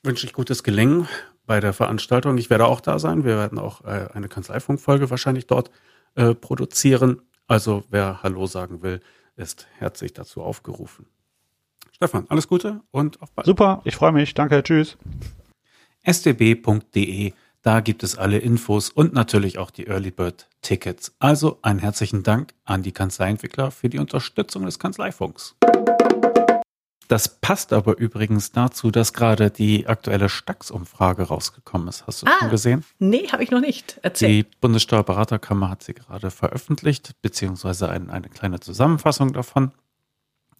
[0.03, 1.07] wünsche ich gutes Gelingen
[1.45, 2.37] bei der Veranstaltung.
[2.37, 3.23] Ich werde auch da sein.
[3.23, 5.71] Wir werden auch äh, eine Kanzleifunkfolge wahrscheinlich dort
[6.15, 7.21] äh, produzieren.
[7.47, 9.01] Also wer Hallo sagen will,
[9.35, 11.07] ist herzlich dazu aufgerufen.
[11.95, 13.45] Stefan, alles Gute und auf bald.
[13.45, 14.33] Super, ich freue mich.
[14.33, 14.97] Danke, tschüss.
[16.03, 17.31] sdb.de,
[17.61, 21.15] da gibt es alle Infos und natürlich auch die Early Bird Tickets.
[21.19, 25.55] Also einen herzlichen Dank an die Kanzleientwickler für die Unterstützung des Kanzleifunks.
[27.07, 32.07] Das passt aber übrigens dazu, dass gerade die aktuelle Stax-Umfrage rausgekommen ist.
[32.07, 32.83] Hast du ah, schon gesehen?
[32.99, 33.99] Nee, habe ich noch nicht.
[34.01, 34.43] Erzähl.
[34.43, 39.71] Die Bundessteuerberaterkammer hat sie gerade veröffentlicht, beziehungsweise ein, eine kleine Zusammenfassung davon.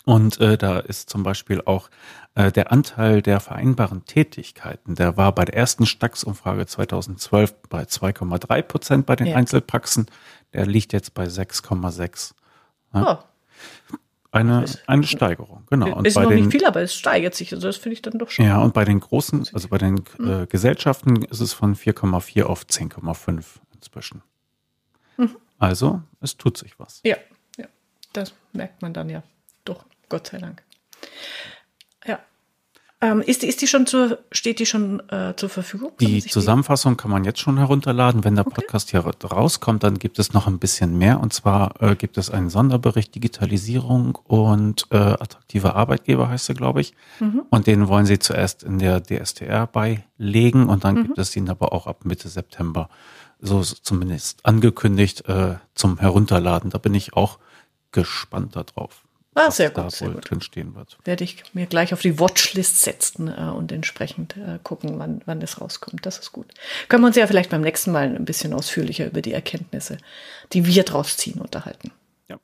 [0.05, 1.89] Und äh, da ist zum Beispiel auch
[2.35, 8.61] äh, der Anteil der vereinbaren Tätigkeiten, der war bei der ersten Stax-Umfrage 2012 bei 2,3
[8.61, 9.35] Prozent bei den Ja.
[9.35, 10.05] Einzelpraxen.
[10.53, 12.33] Der liegt jetzt bei 6,6.
[12.93, 13.17] Oh,
[14.31, 15.95] Eine, eine Steigerung, genau.
[15.95, 17.53] Und ist bei noch den, nicht viel, aber es steigert sich.
[17.53, 18.45] Also das finde ich dann doch schon.
[18.45, 20.29] ja, und bei den großen, also bei den Mhm.
[20.43, 24.21] äh, Gesellschaften ist es von 4,4 auf 10,5 inzwischen.
[25.17, 25.35] Mhm.
[25.57, 26.99] Also, es tut sich was.
[27.05, 27.15] Ja,
[27.57, 27.65] ja,
[28.13, 29.23] das merkt man dann ja.
[29.63, 30.63] Doch, Gott sei Dank.
[32.05, 32.19] Ja.
[33.01, 35.91] Ähm, ist, die, ist die schon zur, steht die schon äh, zur Verfügung?
[35.99, 38.23] Die Zusammenfassung kann man jetzt schon herunterladen.
[38.23, 41.19] Wenn der Podcast hier rauskommt, dann gibt es noch ein bisschen mehr.
[41.19, 46.79] Und zwar äh, gibt es einen Sonderbericht Digitalisierung und äh, attraktive Arbeitgeber heißt er, glaube
[46.79, 46.93] ich.
[47.49, 51.73] Und den wollen sie zuerst in der DSTR beilegen und dann gibt es ihn aber
[51.73, 52.87] auch ab Mitte September,
[53.41, 56.69] so zumindest angekündigt, äh, zum Herunterladen.
[56.69, 57.37] Da bin ich auch
[57.91, 59.04] gespannt darauf.
[59.37, 60.29] Ah, sehr gut, sehr gut.
[60.29, 60.97] drin stehen wird.
[61.03, 65.41] Werde ich mir gleich auf die Watchlist setzen äh, und entsprechend äh, gucken, wann, wann
[65.41, 66.05] das rauskommt.
[66.05, 66.47] Das ist gut.
[66.87, 69.97] Können wir uns ja vielleicht beim nächsten Mal ein bisschen ausführlicher über die Erkenntnisse,
[70.53, 71.91] die wir draus ziehen, unterhalten.
[72.29, 72.39] Ja.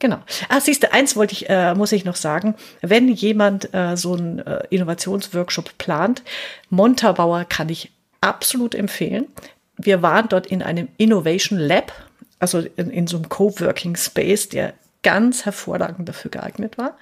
[0.00, 0.18] Genau.
[0.48, 2.56] Ah, siehst du, eins wollte ich, äh, muss ich noch sagen.
[2.80, 6.24] Wenn jemand äh, so einen äh, Innovationsworkshop plant,
[6.70, 9.26] Montabauer kann ich absolut empfehlen.
[9.76, 11.92] Wir waren dort in einem Innovation Lab,
[12.40, 16.96] also in, in so einem Coworking Space, der ganz hervorragend dafür geeignet war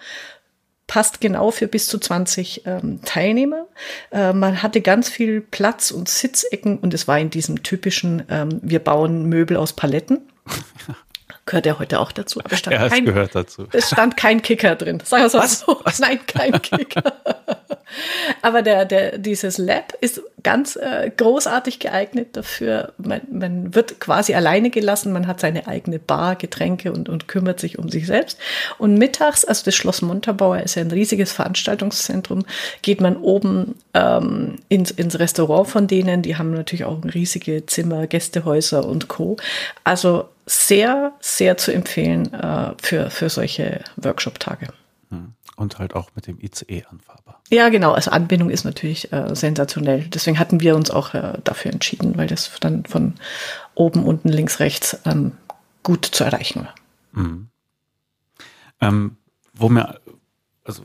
[0.86, 3.66] passt genau für bis zu 20 ähm, Teilnehmer.
[4.12, 8.60] Äh, man hatte ganz viel Platz und Sitzecken und es war in diesem typischen, ähm,
[8.62, 10.20] wir bauen Möbel aus Paletten.
[11.46, 12.40] Gehört ja heute auch dazu.
[12.40, 13.68] Aber es stand, Ja, es kein, gehört dazu.
[13.72, 15.00] es stand kein Kicker drin.
[15.04, 15.80] Sagen wir es mal so.
[16.00, 17.04] Nein, kein Kicker.
[18.42, 22.92] Aber der, der, dieses Lab ist ganz äh, großartig geeignet dafür.
[22.98, 25.12] Man, man wird quasi alleine gelassen.
[25.12, 28.38] Man hat seine eigene Bar, Getränke und, und kümmert sich um sich selbst.
[28.78, 32.44] Und mittags, also das Schloss Montabaur ist ja ein riesiges Veranstaltungszentrum,
[32.82, 36.22] geht man oben ähm, ins, ins Restaurant von denen.
[36.22, 39.36] Die haben natürlich auch riesige Zimmer, Gästehäuser und Co.
[39.84, 44.68] Also sehr, sehr zu empfehlen äh, für, für solche Workshop-Tage.
[45.56, 47.40] Und halt auch mit dem ICE anfahrbar.
[47.48, 47.92] Ja, genau.
[47.92, 50.02] Also Anbindung ist natürlich äh, sensationell.
[50.08, 53.14] Deswegen hatten wir uns auch äh, dafür entschieden, weil das dann von
[53.74, 55.32] oben, unten, links, rechts ähm,
[55.82, 56.74] gut zu erreichen war.
[58.82, 59.16] Ähm,
[59.54, 59.98] wo mir,
[60.62, 60.82] also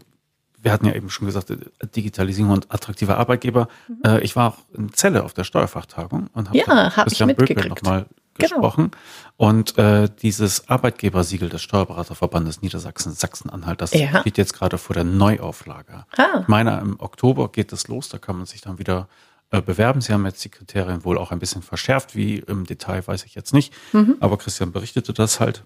[0.58, 1.52] wir hatten ja eben schon gesagt,
[1.96, 3.68] Digitalisierung und attraktive Arbeitgeber.
[4.06, 6.64] Äh, ich war auch in Celle auf der Steuerfachtagung und habe Mhm.
[6.66, 8.06] Ja, hab Christian Bökel mitgekriegt.
[8.36, 8.50] Genau.
[8.62, 8.92] gesprochen.
[9.38, 14.22] Und äh, dieses Arbeitgebersiegel des Steuerberaterverbandes Niedersachsen, Sachsen-Anhalt, das Ja.
[14.22, 16.06] steht jetzt gerade vor der Neuauflage.
[16.18, 16.40] Ah.
[16.42, 19.08] Ich meine, im Oktober geht es los, da kann man sich dann wieder
[19.52, 20.00] äh, bewerben.
[20.00, 23.36] Sie haben jetzt die Kriterien wohl auch ein bisschen verschärft, wie im Detail weiß ich
[23.36, 23.74] jetzt nicht.
[23.92, 24.16] Mhm.
[24.22, 25.64] Aber Christian berichtete das halt.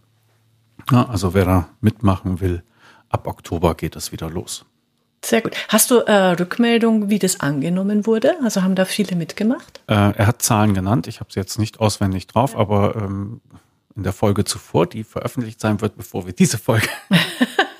[0.91, 2.63] Ja, also wer da mitmachen will,
[3.09, 4.65] ab Oktober geht es wieder los.
[5.25, 5.55] Sehr gut.
[5.69, 8.35] Hast du äh, Rückmeldung, wie das angenommen wurde?
[8.43, 9.81] Also haben da viele mitgemacht?
[9.87, 13.41] Äh, er hat Zahlen genannt, ich habe sie jetzt nicht auswendig drauf, aber ähm,
[13.95, 16.87] in der Folge zuvor, die veröffentlicht sein wird, bevor wir diese Folge,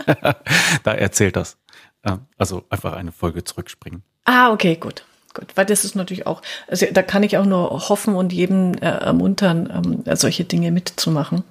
[0.84, 1.58] da erzählt das.
[2.02, 4.02] Äh, also einfach eine Folge zurückspringen.
[4.24, 5.06] Ah, okay, gut.
[5.36, 8.74] Gut, weil das ist natürlich auch, also da kann ich auch nur hoffen und jedem
[8.76, 11.44] äh, ermuntern, ähm, solche Dinge mitzumachen.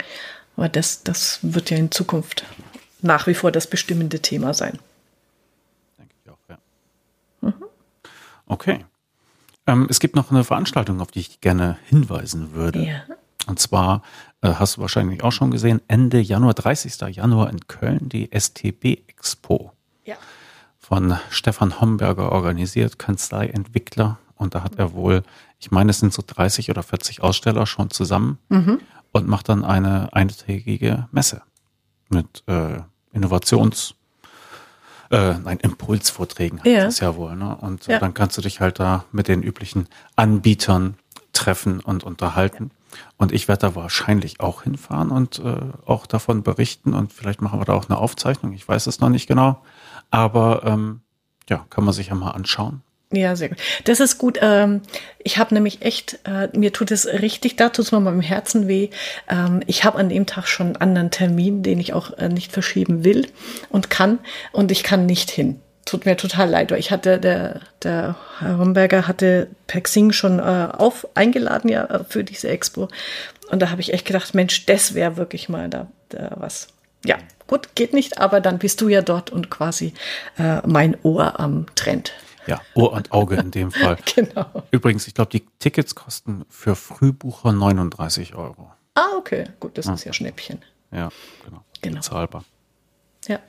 [0.56, 2.44] Aber das, das wird ja in Zukunft
[3.02, 4.78] nach wie vor das bestimmende Thema sein.
[5.98, 6.58] Denke ich auch, ja.
[8.54, 8.84] Okay.
[9.66, 12.84] Ähm, es gibt noch eine Veranstaltung, auf die ich gerne hinweisen würde.
[12.86, 13.02] Ja.
[13.48, 14.02] Und zwar
[14.42, 17.00] äh, hast du wahrscheinlich auch schon gesehen, Ende Januar, 30.
[17.16, 19.72] Januar in Köln, die STB Expo
[20.04, 20.14] Ja.
[20.78, 24.18] von Stefan Homberger organisiert, Kanzleientwickler.
[24.36, 25.24] Und da hat er wohl,
[25.58, 28.38] ich meine, es sind so 30 oder 40 Aussteller schon zusammen
[29.12, 31.42] und macht dann eine eintägige Messe
[32.08, 32.80] mit äh,
[33.12, 33.94] Innovations-
[35.10, 36.84] äh, nein, Impulsvorträgen heißt Ja.
[36.86, 37.36] es ja wohl.
[37.36, 37.56] Ne?
[37.56, 37.98] Und Ja.
[37.98, 40.94] dann kannst du dich halt da mit den üblichen Anbietern
[41.32, 42.70] treffen und unterhalten.
[43.16, 47.58] Und ich werde da wahrscheinlich auch hinfahren und äh, auch davon berichten und vielleicht machen
[47.60, 48.52] wir da auch eine Aufzeichnung.
[48.52, 49.62] Ich weiß es noch nicht genau.
[50.10, 51.00] Aber ähm,
[51.48, 52.82] ja, kann man sich ja mal anschauen.
[53.14, 53.58] Ja, sehr gut.
[53.84, 54.38] Das ist gut.
[54.42, 54.82] Ähm,
[55.18, 58.20] ich habe nämlich echt, äh, mir tut es richtig, da tut es mir mal im
[58.20, 58.90] Herzen weh.
[59.28, 62.52] Ähm, ich habe an dem Tag schon einen anderen Termin, den ich auch äh, nicht
[62.52, 63.28] verschieben will
[63.68, 64.18] und kann.
[64.52, 65.60] Und ich kann nicht hin.
[65.84, 70.68] Tut mir total leid, weil ich hatte, der, der Herr Homberger hatte per schon äh,
[70.72, 72.88] auf, eingeladen ja äh, für diese Expo.
[73.50, 76.68] Und da habe ich echt gedacht, Mensch, das wäre wirklich mal da, da was.
[77.04, 79.92] Ja, gut, geht nicht, aber dann bist du ja dort und quasi
[80.38, 82.12] äh, mein Ohr am Trend.
[82.46, 83.96] Ja, Ohr und Auge in dem Fall.
[84.14, 84.62] Genau.
[84.70, 88.70] Übrigens, ich glaube, die Tickets kosten für Frühbucher 39 Euro.
[88.94, 89.48] Ah, okay.
[89.60, 90.62] Gut, das ist ja Schnäppchen.
[90.92, 91.10] Ja,
[91.44, 91.64] genau.
[91.80, 91.96] Genau.
[91.96, 92.44] Bezahlbar.
[93.26, 93.40] Ja.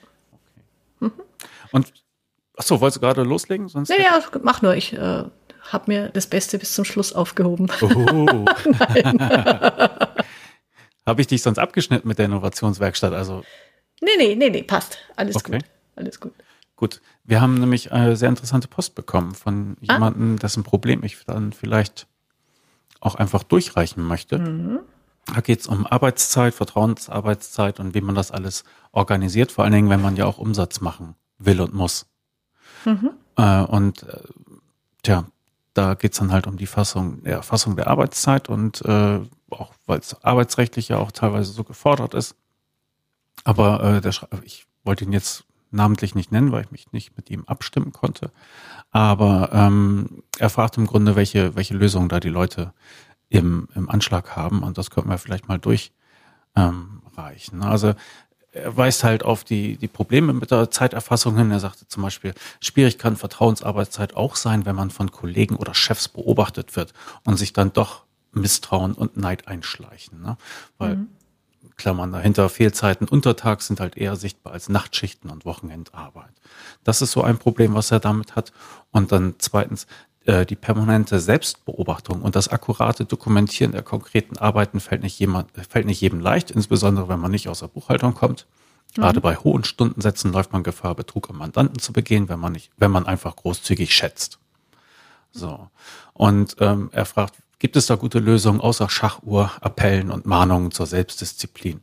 [1.00, 1.12] Mhm.
[1.72, 1.94] Und
[2.58, 3.68] achso, wolltest du gerade loslegen?
[3.68, 4.76] Sonst ja, ja, mach nur.
[4.76, 5.24] Ich äh,
[5.72, 7.68] habe mir das Beste bis zum Schluss aufgehoben.
[7.82, 7.88] Oh.
[11.06, 13.14] habe ich dich sonst abgeschnitten mit der Innovationswerkstatt?
[13.14, 13.44] Also
[14.02, 14.98] nee, nee, nee, nee, passt.
[15.16, 15.54] Alles okay.
[15.54, 15.66] gut.
[15.96, 16.34] Alles gut.
[16.76, 19.94] Gut, wir haben nämlich eine sehr interessante Post bekommen von ah.
[19.94, 22.08] jemandem, dessen Problem ich dann vielleicht
[23.00, 24.40] auch einfach durchreichen möchte.
[24.40, 24.80] Mhm.
[25.26, 29.90] Da geht es um Arbeitszeit, Vertrauensarbeitszeit und wie man das alles organisiert, vor allen Dingen,
[29.90, 32.06] wenn man ja auch Umsatz machen will und muss.
[32.86, 33.12] Mhm.
[33.38, 34.20] Äh, und äh,
[35.02, 35.26] tja,
[35.74, 39.20] da geht es dann halt um die Fassung, der Erfassung der Arbeitszeit und äh,
[39.50, 42.36] auch weil es arbeitsrechtlich ja auch teilweise so gefordert ist.
[43.44, 44.14] Aber äh, der
[44.44, 45.45] ich wollte ihn jetzt
[45.76, 48.32] namentlich nicht nennen, weil ich mich nicht mit ihm abstimmen konnte.
[48.92, 52.74] Aber ähm, er fragt im Grunde, welche, welche Lösungen da die Leute
[53.30, 54.64] im, im Anschlag haben.
[54.64, 55.92] Und das könnten wir vielleicht mal durchreichen.
[56.56, 57.94] Ähm, also
[58.56, 61.52] er weist halt auf die, die Probleme mit der Zeiterfassung hin.
[61.52, 66.08] Er sagte zum Beispiel, schwierig kann Vertrauensarbeitszeit auch sein, wenn man von Kollegen oder Chefs
[66.08, 66.94] beobachtet wird
[67.26, 70.22] und sich dann doch Misstrauen und Neid einschleichen.
[70.22, 70.38] Ne?
[70.78, 71.10] Weil mhm.
[71.78, 76.32] Klammern dahinter, Fehlzeiten untertags sind halt eher sichtbar als Nachtschichten und Wochenendarbeit.
[76.84, 78.54] Das ist so ein Problem, was er damit hat.
[78.92, 79.86] Und dann zweitens,
[80.26, 85.86] äh, die permanente Selbstbeobachtung und das akkurate Dokumentieren der konkreten Arbeiten fällt nicht, jemand, fällt
[85.86, 88.48] nicht jedem leicht, insbesondere wenn man nicht aus der Buchhaltung kommt.
[88.96, 89.02] Mhm.
[89.02, 92.72] Gerade bei hohen Stundensätzen läuft man Gefahr, Betrug am Mandanten zu begehen, wenn man nicht,
[92.78, 94.40] wenn man einfach großzügig schätzt.
[95.32, 95.70] So.
[96.14, 100.86] Und ähm, er fragt, gibt es da gute Lösungen außer Schachuhr, Appellen und Mahnungen zur
[100.86, 101.82] Selbstdisziplin?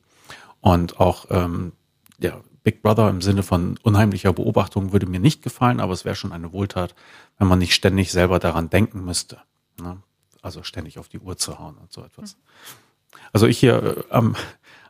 [0.61, 1.73] Und auch ähm,
[2.19, 6.15] ja, Big Brother im Sinne von unheimlicher Beobachtung würde mir nicht gefallen, aber es wäre
[6.15, 6.95] schon eine Wohltat,
[7.39, 9.39] wenn man nicht ständig selber daran denken müsste.
[9.81, 10.01] Ne?
[10.43, 12.37] Also ständig auf die Uhr zu hauen und so etwas.
[13.33, 14.37] Also ich hier äh, am,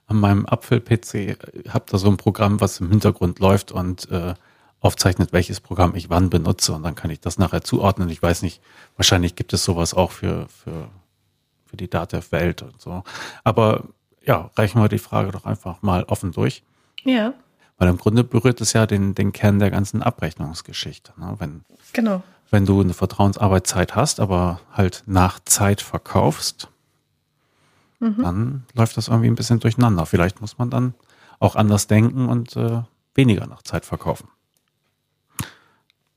[0.06, 1.36] an meinem Apfel-PC äh,
[1.68, 4.34] habe da so ein Programm, was im Hintergrund läuft und äh,
[4.82, 8.10] aufzeichnet, welches Programm ich wann benutze und dann kann ich das nachher zuordnen.
[8.10, 8.60] Ich weiß nicht,
[8.96, 10.88] wahrscheinlich gibt es sowas auch für, für,
[11.64, 13.04] für die Datev-Welt und so.
[13.44, 13.84] Aber
[14.24, 16.64] ja, reichen wir die Frage doch einfach mal offen durch.
[17.04, 17.32] Ja.
[17.78, 21.12] Weil im Grunde berührt es ja den, den Kern der ganzen Abrechnungsgeschichte.
[21.16, 21.36] Ne?
[21.38, 22.22] Wenn, genau.
[22.50, 26.68] Wenn du eine Vertrauensarbeitszeit hast, aber halt nach Zeit verkaufst,
[28.00, 28.22] mhm.
[28.22, 30.06] dann läuft das irgendwie ein bisschen durcheinander.
[30.06, 30.94] Vielleicht muss man dann
[31.38, 32.82] auch anders denken und äh,
[33.14, 34.28] weniger nach Zeit verkaufen.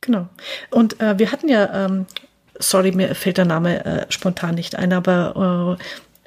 [0.06, 0.28] Genau.
[0.72, 2.06] Und äh, wir hatten ja, ähm,
[2.60, 5.78] sorry, mir fällt der Name äh, spontan nicht ein, aber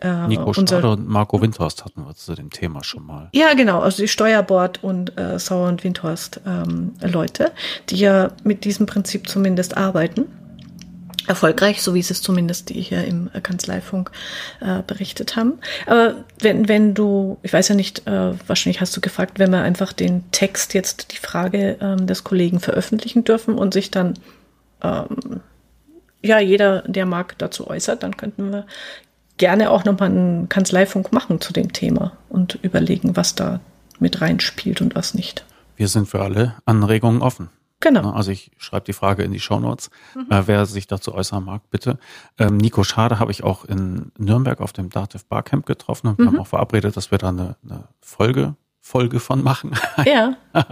[0.01, 3.29] äh, Nico Stade und Marco Windhorst hatten wir zu dem Thema schon mal.
[3.33, 7.53] Ja, genau, also die Steuerbord und äh, Sauer und Windhorst ähm, Leute,
[7.89, 10.27] die ja mit diesem Prinzip zumindest arbeiten
[11.29, 14.11] erfolgreich, so wie sie es zumindest die hier im Kanzleifunk
[14.61, 15.59] äh, berichtet haben.
[15.87, 19.63] Aber wenn, wenn du, ich weiß ja nicht, äh, wahrscheinlich hast du gefragt, wenn wir
[19.63, 24.15] einfach den Text jetzt die Frage ähm, des Kollegen veröffentlichen dürfen und sich dann
[24.83, 25.41] ähm,
[26.23, 28.67] ja jeder, der mag, dazu äußert, dann könnten wir
[29.37, 33.61] gerne auch nochmal einen Kanzleifunk machen zu dem Thema und überlegen, was da
[34.01, 35.45] mit reinspielt und was nicht.
[35.77, 37.51] Wir sind für alle Anregungen offen.
[37.81, 38.11] Genau.
[38.11, 39.91] Also ich schreibe die Frage in die Shownotes.
[40.15, 40.27] Mhm.
[40.31, 41.99] Äh, wer sich dazu äußern mag, bitte.
[42.37, 46.25] Ähm, Nico Schade habe ich auch in Nürnberg auf dem Dativ Barcamp getroffen und wir
[46.25, 46.29] mhm.
[46.31, 49.73] haben auch verabredet, dass wir da eine, eine Folge Folge von machen.
[50.07, 50.37] Ja.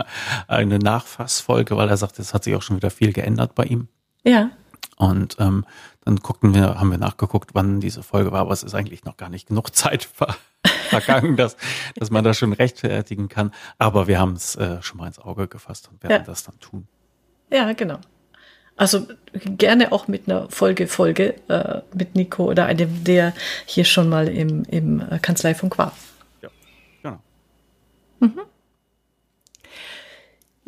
[0.48, 3.88] eine Nachfassfolge, weil er sagt, es hat sich auch schon wieder viel geändert bei ihm.
[4.24, 4.50] Ja.
[4.96, 5.66] Und ähm,
[6.04, 9.18] dann guckten wir, haben wir nachgeguckt, wann diese Folge war, aber es ist eigentlich noch
[9.18, 10.34] gar nicht genug Zeit ver
[10.88, 11.56] vergangen, dass,
[11.94, 13.52] dass man das schon rechtfertigen kann.
[13.78, 16.18] Aber wir haben es äh, schon mal ins Auge gefasst und werden ja.
[16.20, 16.88] das dann tun.
[17.50, 17.98] Ja, genau.
[18.76, 23.32] Also gerne auch mit einer Folge Folge äh, mit Nico oder einem, der
[23.64, 25.96] hier schon mal im, im äh, Kanzleifunk war.
[26.42, 26.50] Ja,
[27.02, 27.18] genau.
[28.20, 28.40] Mhm.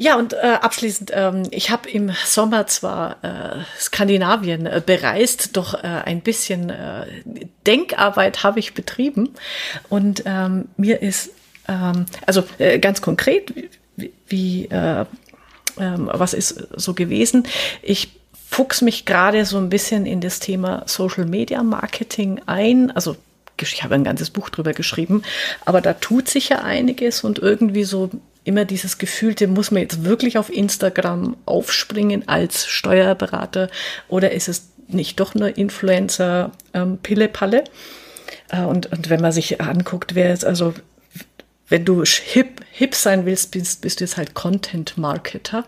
[0.00, 5.74] Ja, und äh, abschließend, ähm, ich habe im Sommer zwar äh, Skandinavien äh, bereist, doch
[5.74, 7.04] äh, ein bisschen äh,
[7.66, 9.30] Denkarbeit habe ich betrieben.
[9.88, 11.30] Und ähm, mir ist,
[11.66, 13.52] ähm, also äh, ganz konkret,
[13.96, 15.04] wie, wie äh,
[15.78, 17.46] äh, was ist so gewesen?
[17.82, 18.10] Ich
[18.48, 22.90] fuchs mich gerade so ein bisschen in das Thema Social Media Marketing ein.
[22.90, 23.16] Also
[23.60, 25.22] ich habe ein ganzes Buch drüber geschrieben,
[25.64, 28.10] aber da tut sich ja einiges und irgendwie so
[28.44, 33.68] immer dieses Gefühlte, muss man jetzt wirklich auf Instagram aufspringen als Steuerberater
[34.08, 37.64] oder ist es nicht doch nur Influencer ähm, Pille-Palle?
[38.50, 40.72] Äh, und, und wenn man sich anguckt, wer ist also,
[41.68, 45.64] wenn du hip, hip sein willst, bist, bist du jetzt halt Content-Marketer.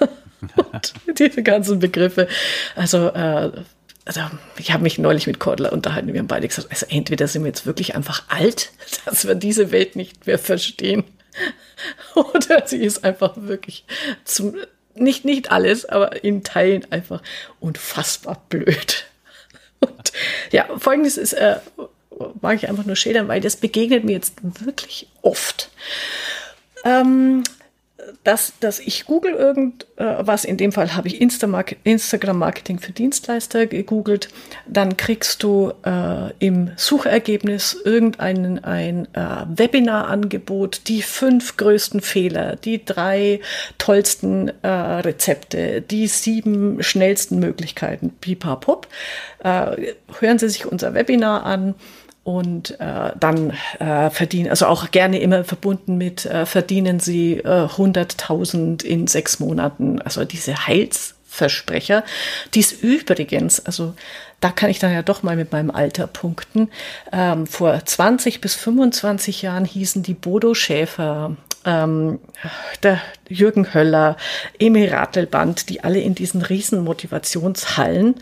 [0.56, 2.28] und diese ganzen Begriffe.
[2.74, 3.52] Also, äh,
[4.04, 4.20] also
[4.58, 7.48] ich habe mich neulich mit Cordler unterhalten, wir haben beide gesagt, also entweder sind wir
[7.48, 8.72] jetzt wirklich einfach alt,
[9.04, 11.04] dass wir diese Welt nicht mehr verstehen,
[12.14, 13.84] Oder sie ist einfach wirklich
[14.24, 14.56] zum,
[14.94, 17.22] nicht, nicht alles, aber in Teilen einfach
[17.58, 19.06] unfassbar blöd.
[19.80, 20.12] Und
[20.50, 21.56] ja, folgendes ist, äh,
[22.40, 25.70] mag ich einfach nur schildern, weil das begegnet mir jetzt wirklich oft.
[26.84, 27.42] Ähm,
[28.24, 34.28] dass, dass ich google irgendwas, in dem Fall habe ich Instagram-Marketing für Dienstleister gegoogelt,
[34.66, 42.84] dann kriegst du äh, im Suchergebnis irgendein ein äh, Webinar-Angebot, die fünf größten Fehler, die
[42.84, 43.40] drei
[43.78, 48.86] tollsten äh, Rezepte, die sieben schnellsten Möglichkeiten, pipapop.
[49.42, 51.74] Äh, hören Sie sich unser Webinar an
[52.22, 57.66] und äh, dann äh, verdienen, also auch gerne immer verbunden mit, äh, verdienen sie äh,
[57.66, 60.02] 100.000 in sechs Monaten.
[60.02, 62.04] Also diese Heilsversprecher,
[62.54, 63.94] dies übrigens, also
[64.40, 66.68] da kann ich dann ja doch mal mit meinem Alter punkten.
[67.12, 72.20] Ähm, vor 20 bis 25 Jahren hießen die Bodo Schäfer, ähm,
[72.82, 74.16] der Jürgen Höller,
[74.58, 78.16] Emil Ratelband, die alle in diesen riesen Motivationshallen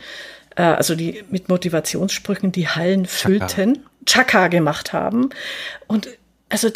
[0.59, 5.30] äh, also die mit Motivationssprüchen die Hallen füllten, Chaka gemacht haben.
[5.86, 6.09] Und
[6.48, 6.68] also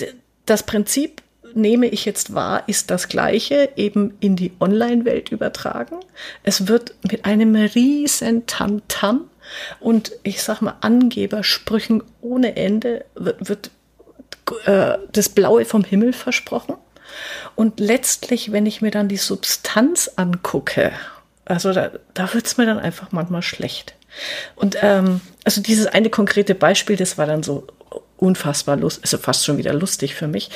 [0.47, 1.23] das Prinzip
[1.55, 5.97] nehme ich jetzt wahr, ist das gleiche, eben in die Online-Welt übertragen.
[6.43, 9.29] Es wird mit einem riesen Tamtam
[9.81, 13.71] und ich sag mal Angebersprüchen ohne Ende wird, wird
[14.67, 16.77] äh, das Blaue vom Himmel versprochen.
[17.55, 20.93] Und letztlich, wenn ich mir dann die Substanz angucke
[21.45, 23.95] also da, da wird es mir dann einfach manchmal schlecht.
[24.57, 27.67] Und ähm, also dieses eine konkrete Beispiel, das war dann so
[28.17, 30.51] unfassbar lustig, also fast schon wieder lustig für mich.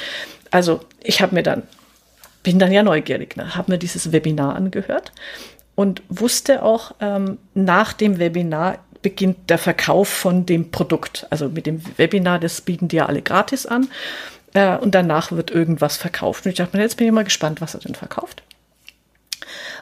[0.50, 1.64] Also ich habe mir dann,
[2.42, 5.12] bin dann ja neugierig, ne, habe mir dieses Webinar angehört
[5.74, 11.26] und wusste auch, ähm, nach dem Webinar beginnt der Verkauf von dem Produkt.
[11.30, 13.88] Also mit dem Webinar, das bieten die ja alle gratis an.
[14.54, 16.44] Äh, und danach wird irgendwas verkauft.
[16.44, 18.42] Und ich dachte mir, jetzt bin ich mal gespannt, was er denn verkauft.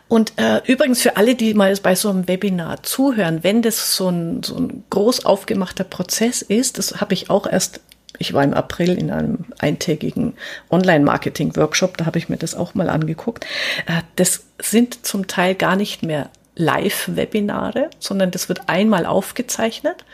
[0.08, 4.08] Und äh, übrigens für alle, die mal bei so einem Webinar zuhören, wenn das so
[4.08, 7.80] ein, so ein groß aufgemachter Prozess ist, das habe ich auch erst,
[8.18, 10.34] ich war im April in einem eintägigen
[10.70, 13.46] Online-Marketing-Workshop, da habe ich mir das auch mal angeguckt.
[13.86, 20.04] Äh, das sind zum Teil gar nicht mehr Live-Webinare, sondern das wird einmal aufgezeichnet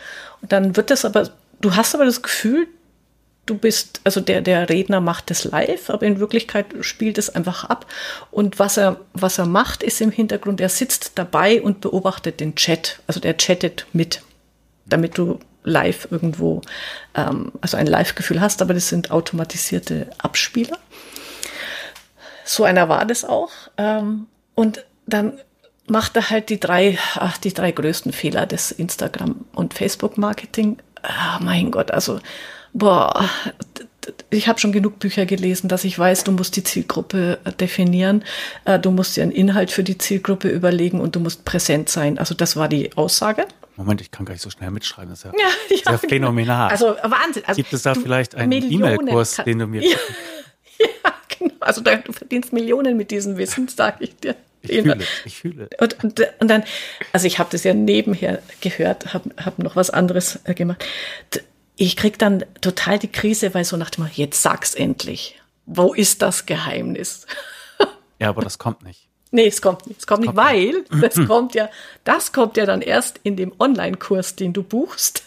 [0.41, 1.30] und dann wird das aber,
[1.61, 2.68] du hast aber das Gefühl,
[3.51, 7.64] du bist, also der, der Redner macht das live, aber in Wirklichkeit spielt es einfach
[7.64, 7.86] ab.
[8.30, 12.55] Und was er, was er macht, ist im Hintergrund, er sitzt dabei und beobachtet den
[12.55, 13.01] Chat.
[13.07, 14.22] Also der chattet mit,
[14.86, 16.62] damit du live irgendwo,
[17.14, 20.78] ähm, also ein Live-Gefühl hast, aber das sind automatisierte Abspieler.
[22.44, 23.51] So einer war das auch.
[23.76, 25.40] Ähm, und dann
[25.86, 30.78] macht er halt die drei, ach, die drei größten Fehler des Instagram- und Facebook-Marketing.
[31.03, 32.20] Ah, mein Gott, also
[32.73, 33.29] boah,
[34.31, 38.25] ich habe schon genug Bücher gelesen, dass ich weiß, du musst die Zielgruppe äh, definieren,
[38.64, 42.18] äh, du musst dir einen Inhalt für die Zielgruppe überlegen und du musst präsent sein.
[42.18, 43.47] Also das war die Aussage.
[43.77, 45.11] Moment, ich kann gar nicht so schnell mitschreiben.
[45.11, 45.99] Das ist ja, ja, ja genau.
[45.99, 46.71] phänomenal.
[46.71, 47.45] Also Wahnsinn.
[47.47, 49.83] Also, Gibt es da vielleicht einen E-Mail-Kurs, den du mir...
[49.83, 49.97] Ja,
[50.79, 51.55] ja, genau.
[51.61, 54.37] Also du verdienst Millionen mit diesem Wissen, sage ich dir.
[54.62, 55.71] Ich fühle, ich fühle.
[55.79, 56.64] Und, und, und dann,
[57.14, 60.85] also ich habe das ja nebenher gehört, habe hab noch was anderes äh, gemacht
[61.81, 65.41] ich krieg dann total die Krise, weil so nach dem jetzt sag's endlich.
[65.64, 67.26] Wo ist das Geheimnis?
[68.18, 69.09] Ja, aber das kommt nicht.
[69.31, 70.01] Nee, es kommt nicht.
[70.01, 71.70] Es kommt, kommt nicht, weil das kommt ja,
[72.05, 75.22] das kommt ja dann erst in dem Online-Kurs, den du buchst,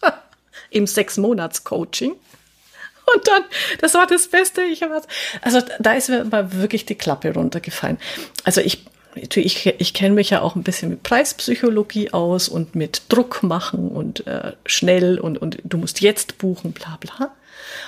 [0.70, 2.12] im Sechs-Monats-Coaching.
[2.12, 3.44] Und dann,
[3.82, 4.62] das war das Beste.
[4.62, 5.02] Ich habe
[5.42, 7.98] also da ist mir mal wirklich die Klappe runtergefallen.
[8.44, 13.02] Also ich ich, ich kenne mich ja auch ein bisschen mit Preispsychologie aus und mit
[13.08, 17.32] Druck machen und äh, schnell und, und du musst jetzt buchen, bla bla.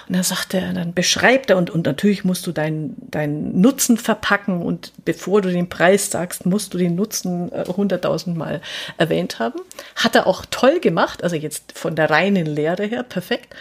[0.08, 3.96] Und dann sagt er, dann beschreibt er und, und natürlich musst du deinen deinen Nutzen
[3.96, 8.60] verpacken und bevor du den Preis sagst, musst du den Nutzen äh, hunderttausend äh,
[8.98, 9.60] erwähnt haben.
[9.96, 13.54] Hat er auch toll gemacht, also jetzt von der reinen Lehre her, perfekt.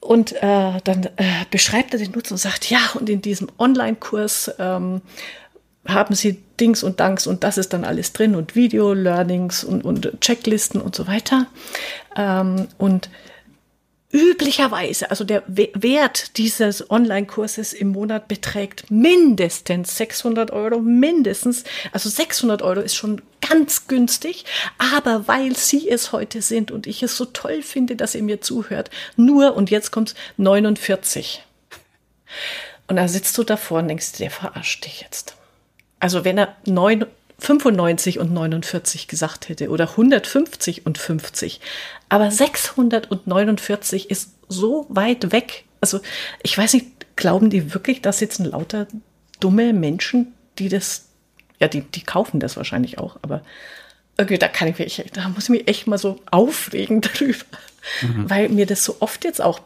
[0.00, 4.52] Und äh, dann äh, beschreibt er den Nutzen und sagt, ja, und in diesem Online-Kurs
[4.58, 5.00] ähm,
[5.86, 10.20] haben sie Dings und Danks und das ist dann alles drin und Video-Learnings und, und
[10.20, 11.46] Checklisten und so weiter.
[12.16, 13.08] Ähm, und
[14.12, 21.64] üblicherweise, also der Wert dieses Online-Kurses im Monat beträgt mindestens 600 Euro, mindestens.
[21.92, 24.44] Also 600 Euro ist schon ganz günstig,
[24.78, 28.40] aber weil Sie es heute sind und ich es so toll finde, dass ihr mir
[28.40, 31.42] zuhört, nur, und jetzt kommt's, 49.
[32.86, 35.36] Und da sitzt du davor und denkst, der verarscht dich jetzt.
[36.02, 37.06] Also wenn er 9,
[37.38, 41.60] 95 und 49 gesagt hätte oder 150 und 50.
[42.08, 45.64] Aber 649 ist so weit weg.
[45.80, 46.00] Also
[46.42, 48.88] ich weiß nicht, glauben die wirklich, da sitzen lauter
[49.38, 51.06] dumme Menschen, die das,
[51.60, 53.42] ja, die, die kaufen das wahrscheinlich auch, aber
[54.20, 57.44] okay, da kann ich mich, da muss ich mich echt mal so aufregen darüber,
[58.02, 58.28] mhm.
[58.28, 59.60] weil mir das so oft jetzt auch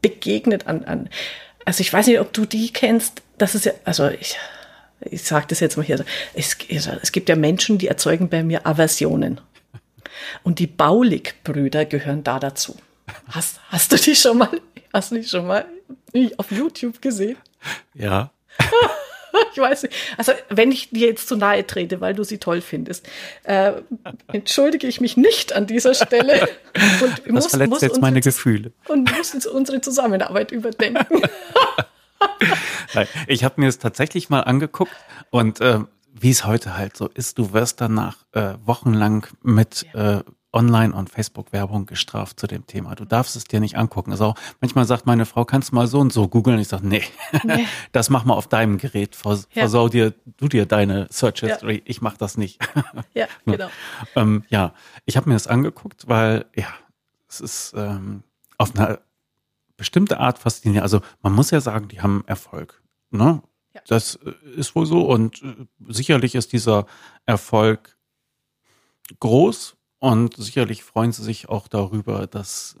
[0.00, 1.10] begegnet an, an,
[1.66, 4.36] also ich weiß nicht, ob du die kennst, das ist ja, also ich,
[5.10, 8.66] ich sage das jetzt mal hier, es, es gibt ja Menschen, die erzeugen bei mir
[8.66, 9.40] Aversionen.
[10.42, 12.76] Und die Baulig-Brüder gehören da dazu.
[13.28, 14.48] Hast, hast du die schon mal,
[14.92, 15.66] hast du die schon mal
[16.36, 17.36] auf YouTube gesehen?
[17.94, 18.30] Ja.
[19.52, 19.94] ich weiß nicht.
[20.16, 23.08] Also, wenn ich dir jetzt zu nahe trete, weil du sie toll findest,
[23.44, 23.72] äh,
[24.32, 26.48] entschuldige ich mich nicht an dieser Stelle.
[27.02, 28.72] Und das muss, verletzt muss jetzt meine Gefühle.
[28.88, 31.22] Und muss jetzt unsere Zusammenarbeit überdenken.
[33.26, 34.92] Ich habe mir es tatsächlich mal angeguckt
[35.30, 35.80] und äh,
[36.12, 40.18] wie es heute halt so ist, du wirst danach äh, wochenlang mit ja.
[40.18, 42.94] äh, Online- und Facebook-Werbung gestraft zu dem Thema.
[42.94, 44.12] Du darfst es dir nicht angucken.
[44.12, 46.58] Also manchmal sagt meine Frau, kannst du mal so und so googeln?
[46.58, 47.02] Ich sage, nee,
[47.44, 47.66] nee.
[47.92, 49.16] das mach mal auf deinem Gerät.
[49.16, 49.62] Vers ja.
[49.62, 51.76] Versau dir, du dir deine Search History.
[51.76, 51.82] Ja.
[51.86, 52.60] Ich mach das nicht.
[53.14, 53.68] Ja, genau.
[54.16, 54.72] ähm, ja,
[55.04, 56.68] ich habe mir das angeguckt, weil ja,
[57.28, 58.22] es ist ähm,
[58.56, 59.00] auf eine
[59.82, 60.84] bestimmte Art faszinierend.
[60.84, 62.80] Also man muss ja sagen, die haben Erfolg.
[63.10, 63.42] Ne?
[63.74, 63.80] Ja.
[63.88, 66.86] Das äh, ist wohl so und äh, sicherlich ist dieser
[67.26, 67.98] Erfolg
[69.18, 72.76] groß und sicherlich freuen sie sich auch darüber, dass,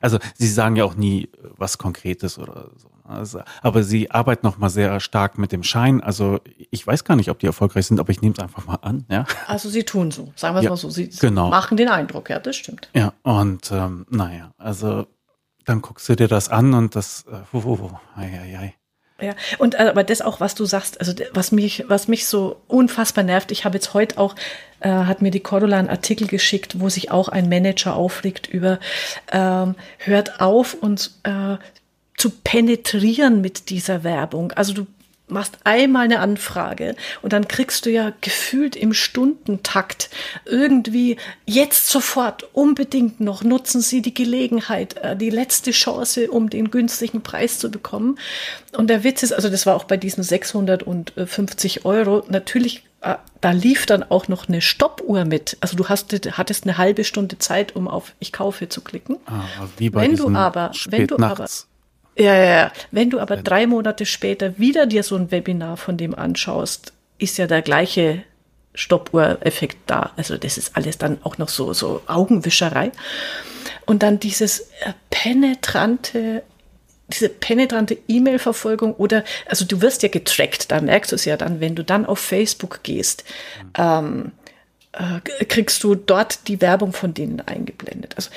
[0.00, 2.88] also sie sagen ja auch nie was Konkretes oder so.
[2.88, 3.16] Ne?
[3.16, 6.00] Also, aber sie arbeiten noch mal sehr stark mit dem Schein.
[6.00, 6.38] Also
[6.70, 9.06] ich weiß gar nicht, ob die erfolgreich sind, aber ich nehme es einfach mal an.
[9.10, 9.24] Ja.
[9.48, 10.88] Also sie tun so, sagen wir es ja, mal so.
[10.88, 11.48] Sie genau.
[11.48, 12.88] machen den Eindruck, ja, das stimmt.
[12.94, 15.08] Ja, und ähm, naja, also
[15.64, 18.24] dann guckst du dir das an und das, uh, uh, uh, ei,
[18.58, 18.74] ei.
[19.20, 22.60] Ja, und äh, aber das auch, was du sagst, also was mich, was mich so
[22.66, 24.34] unfassbar nervt, ich habe jetzt heute auch,
[24.80, 28.80] äh, hat mir die Cordula einen Artikel geschickt, wo sich auch ein Manager aufregt über,
[29.30, 31.56] ähm, hört auf uns äh,
[32.16, 34.52] zu penetrieren mit dieser Werbung.
[34.52, 34.86] Also du
[35.26, 40.10] machst einmal eine Anfrage und dann kriegst du ja gefühlt im Stundentakt
[40.44, 41.16] irgendwie
[41.46, 47.22] jetzt sofort unbedingt noch nutzen Sie die Gelegenheit, äh, die letzte Chance, um den günstigen
[47.22, 48.18] Preis zu bekommen.
[48.76, 53.50] Und der Witz ist, also das war auch bei diesen 650 Euro, natürlich äh, da
[53.50, 55.56] lief dann auch noch eine Stoppuhr mit.
[55.60, 59.16] Also du hast, hattest eine halbe Stunde Zeit, um auf Ich kaufe zu klicken.
[59.26, 59.42] Ah,
[59.78, 61.46] wie bei wenn du aber, wenn du aber
[62.16, 62.72] ja, ja, ja.
[62.90, 67.38] Wenn du aber drei Monate später wieder dir so ein Webinar von dem anschaust, ist
[67.38, 68.22] ja der gleiche
[68.74, 70.12] Stoppuhr-Effekt da.
[70.16, 72.92] Also das ist alles dann auch noch so, so Augenwischerei.
[73.86, 76.42] Und dann dieses äh, penetrante,
[77.08, 81.60] diese penetrante E-Mail-Verfolgung oder, also du wirst ja getrackt, da merkst du es ja dann,
[81.60, 83.24] wenn du dann auf Facebook gehst,
[83.62, 83.70] mhm.
[83.78, 84.32] ähm,
[84.92, 88.14] äh, kriegst du dort die Werbung von denen eingeblendet.
[88.16, 88.30] Also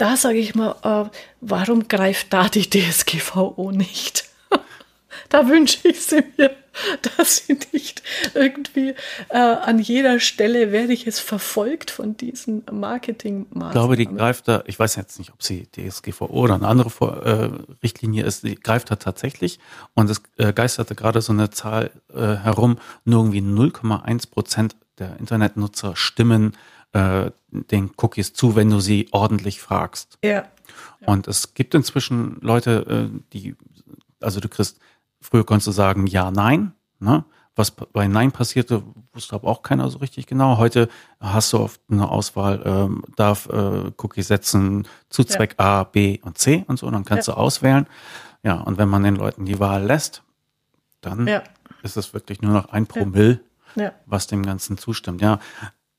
[0.00, 4.24] da sage ich mal, äh, warum greift da die DSGVO nicht?
[5.28, 6.56] da wünsche ich sie mir,
[7.16, 8.02] dass sie nicht
[8.34, 8.94] irgendwie
[9.28, 13.68] äh, an jeder Stelle werde ich es verfolgt von diesen Marketingmaßnahmen.
[13.68, 16.88] Ich glaube, die greift da, ich weiß jetzt nicht, ob sie DSGVO oder eine andere
[16.88, 17.50] Vor äh,
[17.82, 19.58] Richtlinie ist, die greift da tatsächlich
[19.94, 25.18] und es äh, geisterte gerade so eine Zahl äh, herum, nur irgendwie 0,1 Prozent der
[25.18, 26.56] Internetnutzer stimmen
[26.92, 30.18] äh, den Cookies zu, wenn du sie ordentlich fragst.
[30.24, 30.30] Ja.
[30.30, 30.44] ja.
[31.06, 33.56] Und es gibt inzwischen Leute, äh, die,
[34.20, 34.78] also du kriegst,
[35.20, 37.24] früher konntest du sagen ja, nein, ne?
[37.56, 38.82] Was bei Nein passierte,
[39.12, 40.56] wusste aber auch keiner so richtig genau.
[40.56, 40.88] Heute
[41.18, 45.80] hast du oft eine Auswahl, ähm, darf äh, Cookie setzen zu Zweck ja.
[45.80, 47.34] A, B und C und so, und dann kannst ja.
[47.34, 47.86] du auswählen.
[48.44, 50.22] Ja, und wenn man den Leuten die Wahl lässt,
[51.00, 51.42] dann ja.
[51.82, 53.40] ist es wirklich nur noch ein Promille,
[54.06, 55.20] was dem Ganzen zustimmt.
[55.20, 55.40] Ja,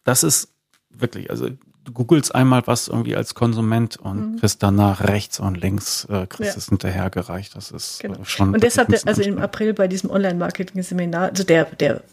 [0.03, 0.50] das ist
[0.97, 1.49] wirklich, also
[1.83, 4.39] du googelst einmal was irgendwie als Konsument und mhm.
[4.39, 6.57] kriegst danach rechts und links, äh, kriegst ja.
[6.57, 7.55] es hinterhergereicht.
[7.55, 8.23] Das ist äh, genau.
[8.23, 8.53] schon.
[8.53, 12.03] Und deshalb, also im April bei diesem Online-Marketing-Seminar, also der, der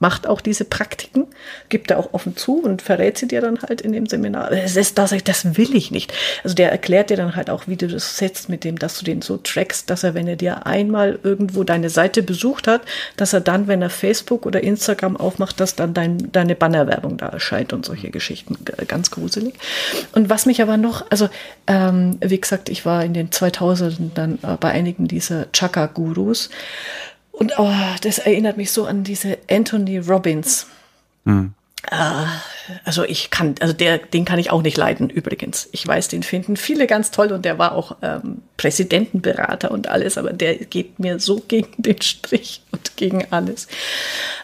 [0.00, 1.26] macht auch diese Praktiken,
[1.68, 4.50] gibt er auch offen zu und verrät sie dir dann halt in dem Seminar.
[4.50, 6.12] Das, ist, das, das will ich nicht.
[6.42, 9.04] Also der erklärt dir dann halt auch, wie du das setzt mit dem, dass du
[9.04, 12.82] den so trackst, dass er, wenn er dir einmal irgendwo deine Seite besucht hat,
[13.16, 17.28] dass er dann, wenn er Facebook oder Instagram aufmacht, dass dann dein, deine Bannerwerbung da
[17.28, 18.56] erscheint und solche Geschichten.
[18.88, 19.54] Ganz gruselig.
[20.12, 21.28] Und was mich aber noch, also
[21.66, 26.50] ähm, wie gesagt, ich war in den 2000ern dann äh, bei einigen dieser Chakra-Gurus
[27.38, 27.72] und oh,
[28.02, 30.66] das erinnert mich so an diese Anthony Robbins.
[31.24, 31.54] Mhm.
[32.84, 35.68] also ich kann, also der, den kann ich auch nicht leiden übrigens.
[35.72, 40.16] Ich weiß, den finden viele ganz toll und der war auch ähm, Präsidentenberater und alles,
[40.16, 43.68] aber der geht mir so gegen den Strich und gegen alles.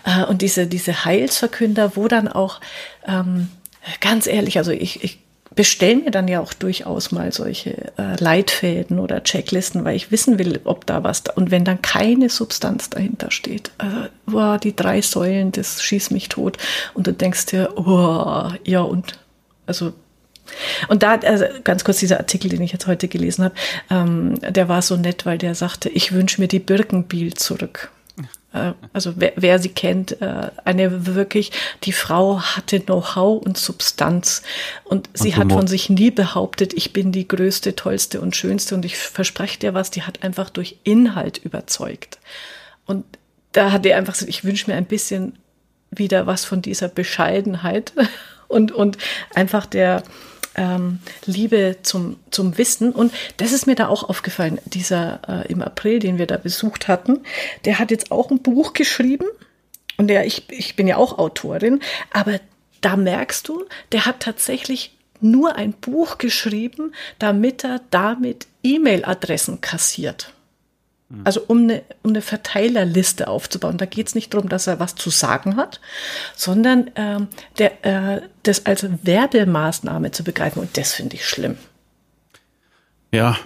[0.05, 2.61] Äh, und diese, diese Heilsverkünder, wo dann auch,
[3.07, 3.49] ähm,
[4.01, 5.19] ganz ehrlich, also ich, ich
[5.55, 10.39] bestelle mir dann ja auch durchaus mal solche äh, Leitfäden oder Checklisten, weil ich wissen
[10.39, 13.97] will, ob da was da und wenn dann keine Substanz dahinter steht, also,
[14.27, 16.57] boah, die drei Säulen, das schießt mich tot
[16.95, 19.19] und du denkst dir, oh, ja und
[19.67, 19.93] also
[20.89, 23.55] und da, also ganz kurz dieser Artikel, den ich jetzt heute gelesen habe,
[23.89, 27.91] ähm, der war so nett, weil der sagte, ich wünsche mir die Birkenbiel zurück.
[28.53, 31.53] Äh, also wer, wer, sie kennt, äh, eine wirklich,
[31.85, 34.43] die Frau hatte Know-how und Substanz.
[34.85, 38.75] Und, und sie hat von sich nie behauptet, ich bin die größte, tollste und schönste
[38.75, 42.19] und ich verspreche dir was, die hat einfach durch Inhalt überzeugt.
[42.87, 43.05] Und
[43.53, 45.39] da hat er einfach gesagt, ich wünsche mir ein bisschen
[45.91, 47.93] wieder was von dieser Bescheidenheit.
[48.49, 48.99] Und, und
[49.33, 50.03] einfach der,
[50.61, 52.93] ähm, Liebe zum, zum Wissen.
[52.93, 56.87] Und das ist mir da auch aufgefallen, dieser äh, im April, den wir da besucht
[56.87, 57.21] hatten,
[57.65, 59.27] der hat jetzt auch ein Buch geschrieben.
[59.97, 61.81] Und der, ich, ich bin ja auch Autorin,
[62.13, 62.41] aber
[62.81, 70.33] da merkst du, der hat tatsächlich nur ein Buch geschrieben, damit er damit E-Mail-Adressen kassiert.
[71.11, 71.23] Mhm.
[71.25, 73.77] Also um eine, um eine Verteilerliste aufzubauen.
[73.77, 75.81] Da geht es nicht darum, dass er was zu sagen hat,
[76.35, 80.61] sondern ähm, der, äh, das als Werbemaßnahme zu begreifen.
[80.61, 81.59] Und das finde ich schlimm.
[83.13, 83.37] Ja,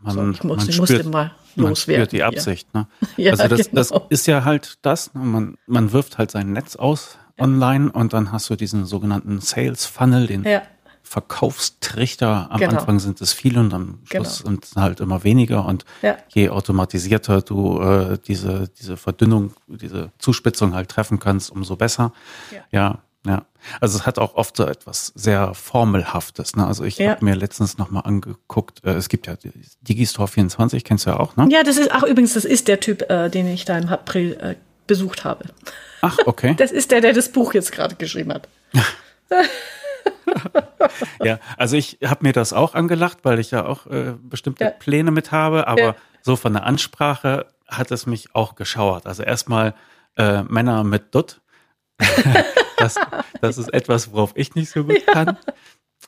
[0.00, 2.72] man, so, ich muss, man ich spürt, mal man spürt die Absicht.
[2.74, 2.86] Ne?
[3.16, 3.82] ja, also das, genau.
[3.82, 5.22] das ist ja halt das, ne?
[5.22, 7.44] man, man wirft halt sein Netz aus ja.
[7.44, 10.62] online und dann hast du diesen sogenannten Sales Funnel, den ja.
[11.10, 12.46] Verkaufstrichter.
[12.50, 12.78] Am genau.
[12.78, 14.50] Anfang sind es viele und am Schluss genau.
[14.50, 15.66] sind es halt immer weniger.
[15.66, 16.16] Und ja.
[16.28, 22.12] je automatisierter du äh, diese, diese Verdünnung, diese Zuspitzung halt treffen kannst, umso besser.
[22.52, 22.62] Ja.
[22.70, 22.98] ja.
[23.26, 23.44] ja.
[23.80, 26.54] Also es hat auch oft so etwas sehr Formelhaftes.
[26.54, 26.64] Ne?
[26.64, 27.10] Also ich ja.
[27.10, 29.34] habe mir letztens nochmal angeguckt, äh, es gibt ja
[29.80, 31.48] Digistore 24, kennst du ja auch, ne?
[31.50, 34.34] Ja, das ist, ach übrigens, das ist der Typ, äh, den ich da im April
[34.40, 34.54] äh,
[34.86, 35.46] besucht habe.
[36.02, 36.54] Ach, okay.
[36.56, 38.46] Das ist der, der das Buch jetzt gerade geschrieben hat.
[41.24, 44.70] ja, also ich habe mir das auch angelacht, weil ich ja auch äh, bestimmte ja.
[44.70, 45.94] Pläne mit habe, aber ja.
[46.22, 49.06] so von der Ansprache hat es mich auch geschauert.
[49.06, 49.74] Also erstmal
[50.16, 51.40] äh, Männer mit Dutt.
[52.76, 52.96] das,
[53.40, 55.12] das ist etwas, worauf ich nicht so gut ja.
[55.12, 55.38] kann.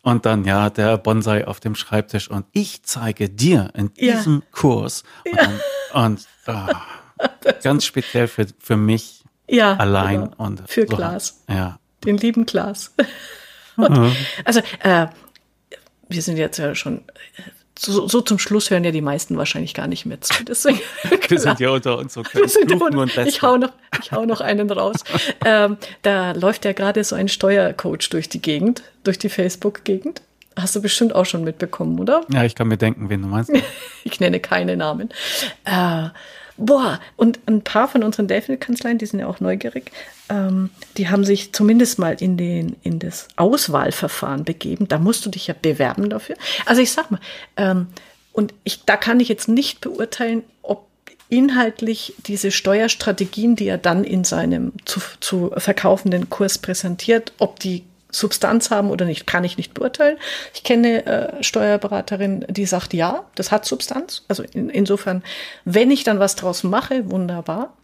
[0.02, 5.04] Und dann ja, der Bonsai auf dem Schreibtisch und ich zeige dir in diesem Kurs
[5.24, 7.26] und, und oh,
[7.62, 10.36] ganz speziell für, für mich allein genau.
[10.38, 11.44] und für so Klaas.
[11.48, 11.78] Ja.
[12.04, 12.94] Den lieben Klaas.
[13.76, 14.14] Mhm.
[14.44, 15.06] Also, äh,
[16.08, 17.02] wir sind jetzt ja schon.
[17.78, 20.44] So, so, zum Schluss hören ja die meisten wahrscheinlich gar nicht mehr zu.
[20.48, 20.78] Deswegen,
[21.28, 24.40] wir sind ja unter uns so wir sind unter, ich hau noch, ich hau noch
[24.40, 24.96] einen raus.
[25.44, 30.22] ähm, da läuft ja gerade so ein Steuercoach durch die Gegend, durch die Facebook-Gegend.
[30.54, 32.20] Hast du bestimmt auch schon mitbekommen, oder?
[32.28, 33.50] Ja, ich kann mir denken, wen du meinst.
[34.04, 35.08] ich nenne keine Namen.
[35.64, 36.10] Äh,
[36.64, 39.90] boah, und ein paar von unseren Delphi-Kanzleien, die sind ja auch neugierig,
[40.28, 44.88] ähm, die haben sich zumindest mal in, den, in das Auswahlverfahren begeben.
[44.88, 46.36] Da musst du dich ja bewerben dafür.
[46.66, 47.20] Also ich sag mal,
[47.56, 47.88] ähm,
[48.32, 50.86] und ich, da kann ich jetzt nicht beurteilen, ob
[51.28, 57.84] inhaltlich diese Steuerstrategien, die er dann in seinem zu, zu verkaufenden Kurs präsentiert, ob die
[58.12, 60.18] Substanz haben oder nicht, kann ich nicht beurteilen.
[60.54, 64.22] Ich kenne äh, Steuerberaterin, die sagt, ja, das hat Substanz.
[64.28, 65.24] Also in, insofern,
[65.64, 67.76] wenn ich dann was draus mache, wunderbar.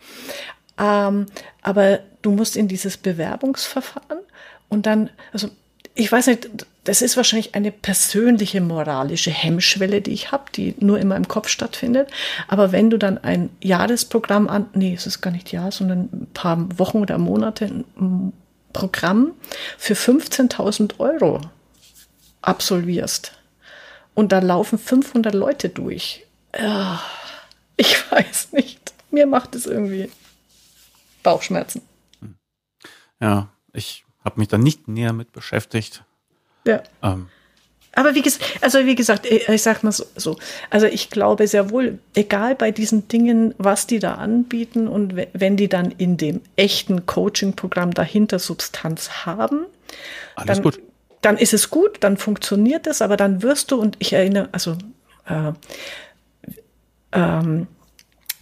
[0.79, 1.27] Ähm,
[1.63, 4.19] aber du musst in dieses Bewerbungsverfahren
[4.69, 5.49] und dann, also
[5.95, 6.49] ich weiß nicht,
[6.85, 11.49] das ist wahrscheinlich eine persönliche moralische Hemmschwelle, die ich habe, die nur in meinem Kopf
[11.49, 12.09] stattfindet.
[12.47, 16.29] Aber wenn du dann ein Jahresprogramm an, nee, es ist gar nicht Jahr, sondern ein
[16.33, 17.85] paar Wochen oder Monate,
[18.73, 19.33] Programm
[19.77, 21.41] für 15.000 Euro
[22.43, 23.33] absolvierst
[24.15, 26.27] und da laufen 500 Leute durch.
[27.77, 28.93] Ich weiß nicht.
[29.11, 30.11] Mir macht es irgendwie
[31.23, 31.83] Bauchschmerzen.
[33.21, 36.05] Ja, ich habe mich da nicht näher mit beschäftigt.
[36.67, 36.83] Ja.
[37.03, 37.29] Ähm,
[37.95, 40.37] aber wie gesagt, also wie gesagt, ich, sag mal so, so,
[40.71, 45.57] also ich glaube sehr wohl, egal bei diesen Dingen, was die da anbieten und wenn
[45.57, 49.67] die dann in dem echten Coaching-Programm dahinter Substanz haben,
[50.37, 50.81] Alles dann, gut.
[51.23, 54.77] dann ist es gut, dann funktioniert es, aber dann wirst du, und ich erinnere, also
[55.27, 55.53] äh,
[57.13, 57.67] ähm,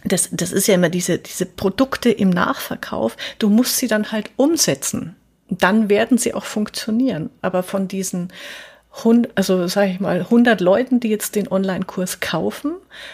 [0.03, 4.29] das, das ist ja immer diese, diese Produkte im Nachverkauf, du musst sie dann halt
[4.35, 5.15] umsetzen.
[5.49, 7.29] Dann werden sie auch funktionieren.
[7.41, 8.31] Aber von diesen
[9.35, 12.73] also sage ich mal, 100 Leuten, die jetzt den Online-Kurs kaufen,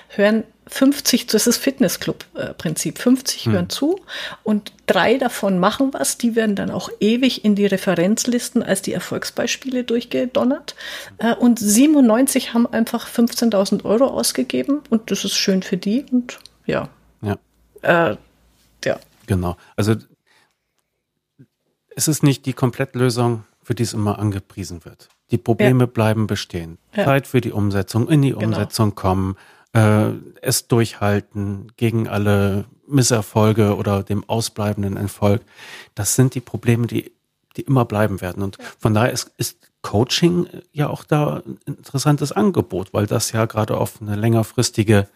[0.10, 3.54] hören 50, das ist Fitnessclub-Prinzip, 50 hm.
[3.54, 4.00] hören zu
[4.44, 8.94] und drei davon machen was, die werden dann auch ewig in die Referenzlisten als die
[8.94, 10.76] Erfolgsbeispiele durchgedonnert
[11.18, 16.40] äh, und 97 haben einfach 15.000 Euro ausgegeben und das ist schön für die und
[16.66, 16.88] ja.
[17.22, 17.38] Ja.
[17.82, 18.18] Äh,
[18.86, 19.00] ja.
[19.28, 19.96] Genau, also
[21.96, 25.10] es ist nicht die Komplettlösung, für die es immer angepriesen wird.
[25.32, 25.86] Die Probleme ja.
[25.88, 26.78] bleiben bestehen.
[26.96, 27.06] Ja.
[27.06, 28.46] Zeit für die Umsetzung, in die genau.
[28.46, 29.36] Umsetzung kommen,
[29.74, 30.12] äh,
[30.42, 35.42] es durchhalten gegen alle Misserfolge oder dem ausbleibenden Erfolg.
[35.96, 37.12] Das sind die Probleme, die,
[37.56, 38.44] die immer bleiben werden.
[38.44, 43.46] Und von daher ist, ist Coaching ja auch da ein interessantes Angebot, weil das ja
[43.46, 45.08] gerade auf eine längerfristige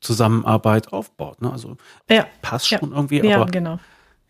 [0.00, 1.42] Zusammenarbeit aufbaut.
[1.42, 1.50] Ne?
[1.50, 1.76] Also
[2.08, 2.26] ja.
[2.40, 2.96] passt schon ja.
[2.96, 3.78] irgendwie, ja, aber genau.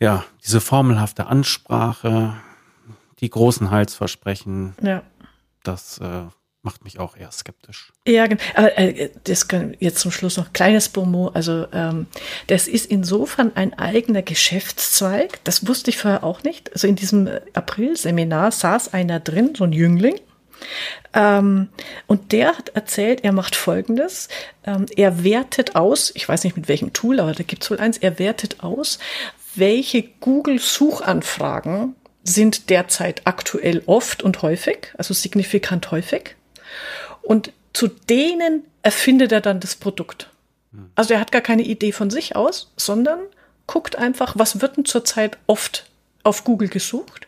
[0.01, 2.35] ja, diese formelhafte Ansprache,
[3.23, 5.03] die großen Heilsversprechen, ja.
[5.63, 6.25] das äh,
[6.63, 7.93] macht mich auch eher skeptisch.
[8.07, 8.43] Ja, genau.
[8.55, 11.29] Aber äh, das kann jetzt zum Schluss noch kleines Promo.
[11.29, 12.07] Also ähm,
[12.49, 15.41] das ist insofern ein eigener Geschäftszweig.
[15.45, 16.73] Das wusste ich vorher auch nicht.
[16.73, 20.21] Also in diesem April-Seminar saß einer drin, so ein Jüngling.
[21.15, 21.69] Ähm,
[22.07, 24.29] und der hat erzählt, er macht Folgendes.
[24.65, 27.79] Ähm, er wertet aus, ich weiß nicht mit welchem Tool, aber da gibt es wohl
[27.79, 28.99] eins, er wertet aus,
[29.55, 36.37] welche Google-Suchanfragen sind derzeit aktuell oft und häufig, also signifikant häufig.
[37.23, 40.29] Und zu denen erfindet er dann das Produkt.
[40.95, 43.21] Also er hat gar keine Idee von sich aus, sondern
[43.67, 45.87] guckt einfach, was wird denn zurzeit oft
[46.23, 47.27] auf Google gesucht.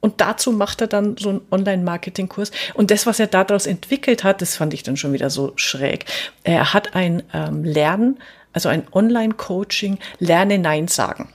[0.00, 2.52] Und dazu macht er dann so einen Online-Marketing-Kurs.
[2.74, 6.04] Und das, was er daraus entwickelt hat, das fand ich dann schon wieder so schräg.
[6.44, 8.18] Er hat ein ähm, Lernen,
[8.52, 11.32] also ein Online-Coaching, Lerne Nein sagen.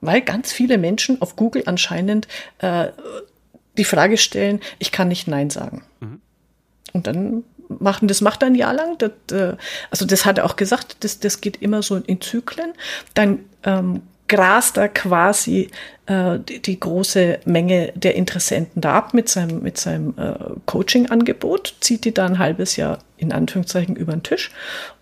[0.00, 2.28] Weil ganz viele Menschen auf Google anscheinend
[2.58, 2.88] äh,
[3.76, 5.82] die Frage stellen, ich kann nicht Nein sagen.
[6.00, 6.20] Mhm.
[6.92, 8.98] Und dann machen, das macht er ein Jahr lang.
[8.98, 9.56] Das, äh,
[9.90, 12.72] also das hat er auch gesagt, das, das geht immer so in Zyklen.
[13.14, 15.70] Dann ähm, grast er quasi
[16.06, 20.34] äh, die, die, große Menge der Interessenten da ab mit seinem, mit seinem äh,
[20.66, 24.52] Coaching-Angebot, zieht die da ein halbes Jahr in Anführungszeichen über den Tisch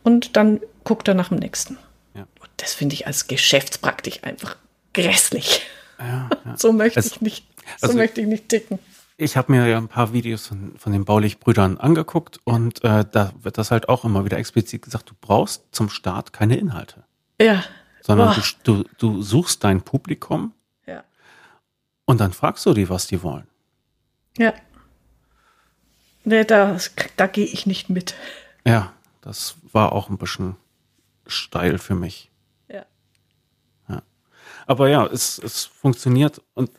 [0.03, 1.79] und dann guckt er nach dem nächsten.
[2.15, 2.27] Ja.
[2.57, 4.57] das finde ich als Geschäftspraktik einfach
[4.93, 5.67] grässlich.
[5.99, 6.57] Ja, ja.
[6.57, 7.45] so möchte es, ich nicht
[7.77, 8.79] so also möchte ich nicht ticken.
[9.17, 13.33] Ich habe mir ja ein paar Videos von, von den Baulich-Brüdern angeguckt und äh, da
[13.41, 17.05] wird das halt auch immer wieder explizit gesagt, du brauchst zum Start keine Inhalte.
[17.41, 17.65] Ja.
[18.01, 20.53] Sondern du, du, du suchst dein Publikum
[20.87, 21.03] ja.
[22.05, 23.47] und dann fragst du die, was die wollen.
[24.39, 24.55] Ja.
[26.25, 26.79] Nee, da,
[27.17, 28.15] da gehe ich nicht mit.
[28.65, 30.57] Ja, das war auch ein bisschen
[31.27, 32.31] steil für mich.
[34.69, 36.71] Aber ja, es, es funktioniert und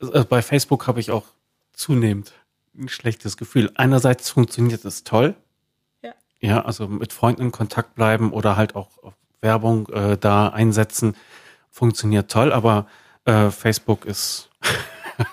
[0.00, 1.26] äh, bei Facebook habe ich auch
[1.72, 2.32] zunehmend
[2.78, 3.72] ein schlechtes Gefühl.
[3.74, 5.34] Einerseits funktioniert es toll.
[6.02, 6.14] Ja.
[6.38, 8.90] Ja, also mit Freunden in Kontakt bleiben oder halt auch
[9.40, 11.16] Werbung äh, da einsetzen,
[11.68, 12.86] funktioniert toll, aber
[13.24, 14.48] äh, Facebook ist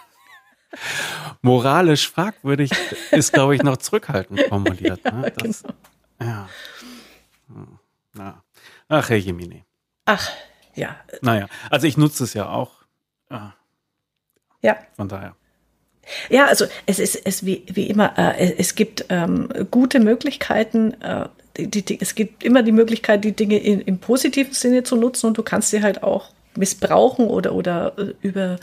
[1.43, 2.71] moralisch fragwürdig,
[3.11, 5.01] ist, glaube ich, noch zurückhaltend formuliert.
[5.05, 5.31] ja, ne?
[5.31, 5.61] das,
[6.17, 6.31] genau.
[6.31, 6.49] ja.
[7.47, 8.33] Hm.
[8.89, 9.63] Ach, Herr Jemine.
[10.05, 10.31] Ach,
[10.77, 10.95] ja.
[11.21, 12.71] Naja, also ich nutze es ja auch.
[13.29, 13.53] Ja.
[14.61, 14.77] Ja.
[14.95, 15.35] Von daher.
[16.29, 21.27] Ja, also es ist es wie, wie immer, äh, es gibt ähm, gute Möglichkeiten, äh,
[21.57, 25.27] die, die, es gibt immer die Möglichkeit, die Dinge in, im positiven Sinne zu nutzen
[25.27, 28.57] und du kannst sie halt auch missbrauchen oder, oder äh, über,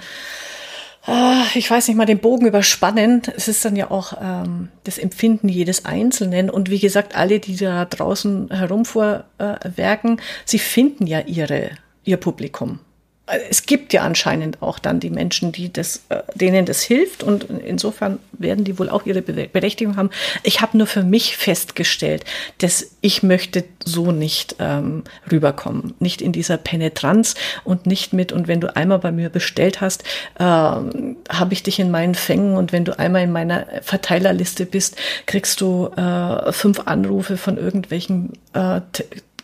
[1.07, 3.23] äh, ich weiß nicht mal, den Bogen überspannen.
[3.37, 6.51] Es ist dann ja auch ähm, das Empfinden jedes Einzelnen.
[6.51, 11.71] Und wie gesagt, alle, die da draußen herumvorwerken, sie finden ja ihre,
[12.05, 12.81] ihr Publikum
[13.27, 17.45] es gibt ja anscheinend auch dann die Menschen, die das, äh, denen das hilft und
[17.45, 20.11] insofern werden die wohl auch ihre Berechtigung haben.
[20.43, 22.25] Ich habe nur für mich festgestellt,
[22.59, 27.35] dass ich möchte so nicht ähm, rüberkommen, nicht in dieser Penetranz
[27.65, 30.05] und nicht mit und wenn du einmal bei mir bestellt hast,
[30.39, 34.97] ähm, habe ich dich in meinen Fängen und wenn du einmal in meiner Verteilerliste bist,
[35.25, 38.83] kriegst du äh, fünf Anrufe von irgendwelchen äh,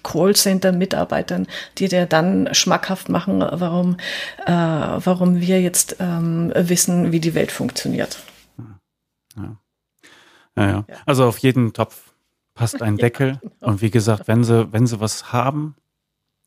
[0.02, 1.46] Callcenter-Mitarbeitern,
[1.78, 3.96] die dir dann schmackhaft machen, warum,
[4.46, 8.18] äh, warum wir jetzt ähm, wissen, wie die Welt funktioniert.
[9.36, 9.56] Ja.
[10.56, 10.84] Ja, ja.
[11.06, 12.12] Also auf jeden Topf
[12.54, 13.38] passt ein Deckel.
[13.40, 13.72] Genau.
[13.72, 15.76] Und wie gesagt, wenn sie, wenn sie was haben,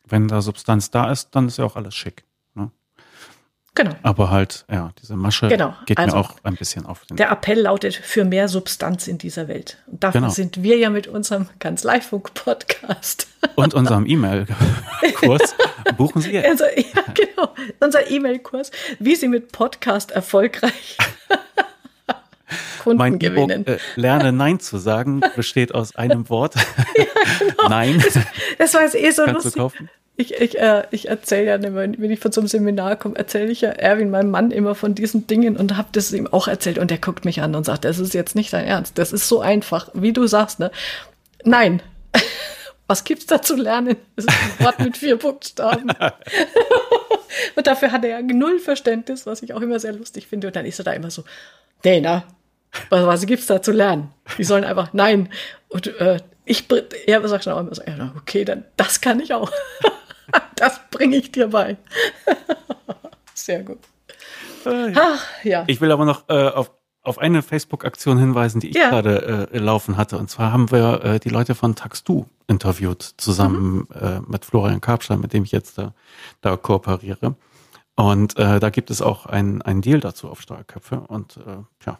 [0.07, 2.23] wenn da Substanz da ist, dann ist ja auch alles schick.
[3.75, 3.91] Genau.
[4.03, 5.73] Aber halt, ja, diese Masche genau.
[5.87, 9.17] geht also, mir auch ein bisschen auf den Der Appell lautet für mehr Substanz in
[9.17, 9.77] dieser Welt.
[9.87, 10.31] Und dafür genau.
[10.31, 13.27] sind wir ja mit unserem Kanzleifunk-Podcast.
[13.55, 15.55] Und unserem E-Mail-Kurs
[15.97, 16.61] buchen Sie jetzt.
[16.61, 17.49] Also, ja, genau.
[17.79, 18.69] Unser E-Mail-Kurs,
[18.99, 20.97] wie Sie mit Podcast erfolgreich
[22.83, 23.65] Kunden mein gewinnen.
[23.67, 26.55] E äh, Lerne Nein zu sagen besteht aus einem Wort.
[26.95, 27.05] ja,
[27.39, 27.69] genau.
[27.69, 28.03] Nein.
[28.03, 28.23] Das,
[28.59, 29.53] das war jetzt eh so Kannst lustig.
[29.53, 29.89] Du kaufen?
[30.15, 33.51] Ich, ich, äh, ich erzähle ja immer, wenn ich von so einem Seminar komme, erzähle
[33.51, 36.77] ich ja Erwin, meinem Mann, immer von diesen Dingen und habe das ihm auch erzählt.
[36.77, 38.97] Und er guckt mich an und sagt, das ist jetzt nicht dein Ernst.
[38.99, 40.71] Das ist so einfach, wie du sagst, ne?
[41.43, 41.81] Nein.
[42.87, 43.95] Was gibt's da zu lernen?
[44.15, 45.89] Das ist ein Wort mit vier Buchstaben.
[47.55, 50.47] und dafür hat er ja null Verständnis, was ich auch immer sehr lustig finde.
[50.47, 51.23] Und dann ist er da immer so,
[51.81, 52.25] Dana,
[52.89, 54.11] was, was gibt's da zu lernen?
[54.37, 55.29] Die sollen einfach, nein.
[55.69, 56.65] Und äh, ich,
[57.07, 57.81] er sagt dann auch immer so,
[58.17, 59.49] okay, dann das kann ich auch.
[60.55, 61.77] das bringe ich dir bei.
[63.33, 63.79] sehr gut.
[64.65, 65.65] Ach, ja.
[65.67, 66.71] Ich will aber noch äh, auf
[67.03, 68.89] auf eine Facebook-Aktion hinweisen, die ich ja.
[68.89, 70.17] gerade äh, laufen hatte.
[70.17, 74.01] Und zwar haben wir äh, die Leute von Taxdu interviewt, zusammen mhm.
[74.01, 75.93] äh, mit Florian Karpstein, mit dem ich jetzt da,
[76.41, 77.35] da kooperiere.
[77.95, 81.01] Und äh, da gibt es auch ein, ein Deal dazu auf Steuerköpfe.
[81.01, 81.99] Und äh, ja,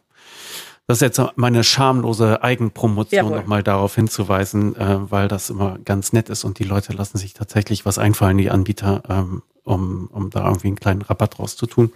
[0.88, 6.30] das ist jetzt meine schamlose Eigenpromotion, nochmal darauf hinzuweisen, äh, weil das immer ganz nett
[6.30, 10.46] ist und die Leute lassen sich tatsächlich was einfallen, die Anbieter, ähm, um, um da
[10.46, 11.94] irgendwie einen kleinen Rabatt draus zu tun.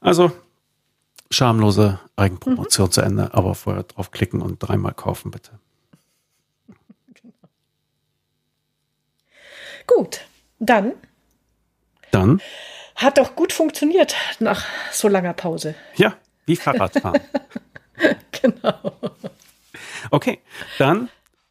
[0.00, 0.32] Also
[1.30, 2.92] schamlose Eigenpromotion mhm.
[2.92, 5.52] zu Ende, aber vorher draufklicken und dreimal kaufen, bitte.
[7.14, 7.34] Genau.
[9.86, 10.22] Gut,
[10.58, 10.94] dann.
[12.10, 12.40] Dann.
[12.96, 15.76] Hat doch gut funktioniert nach so langer Pause.
[15.94, 17.20] Ja, wie Fahrradfahren.
[18.42, 18.94] genau.
[20.10, 20.40] Okay,
[20.78, 21.08] dann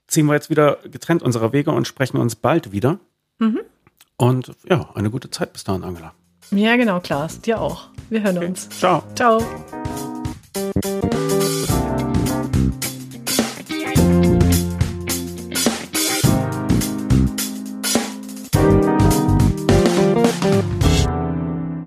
[0.07, 2.99] ziehen wir jetzt wieder getrennt unserer Wege und sprechen uns bald wieder.
[3.37, 3.61] Mhm.
[4.17, 6.13] Und ja, eine gute Zeit bis dahin, Angela.
[6.51, 7.41] Ja, genau, Klaas.
[7.41, 7.89] Dir auch.
[8.09, 8.47] Wir hören okay.
[8.47, 8.69] uns.
[8.69, 9.03] Ciao.
[9.15, 9.39] Ciao.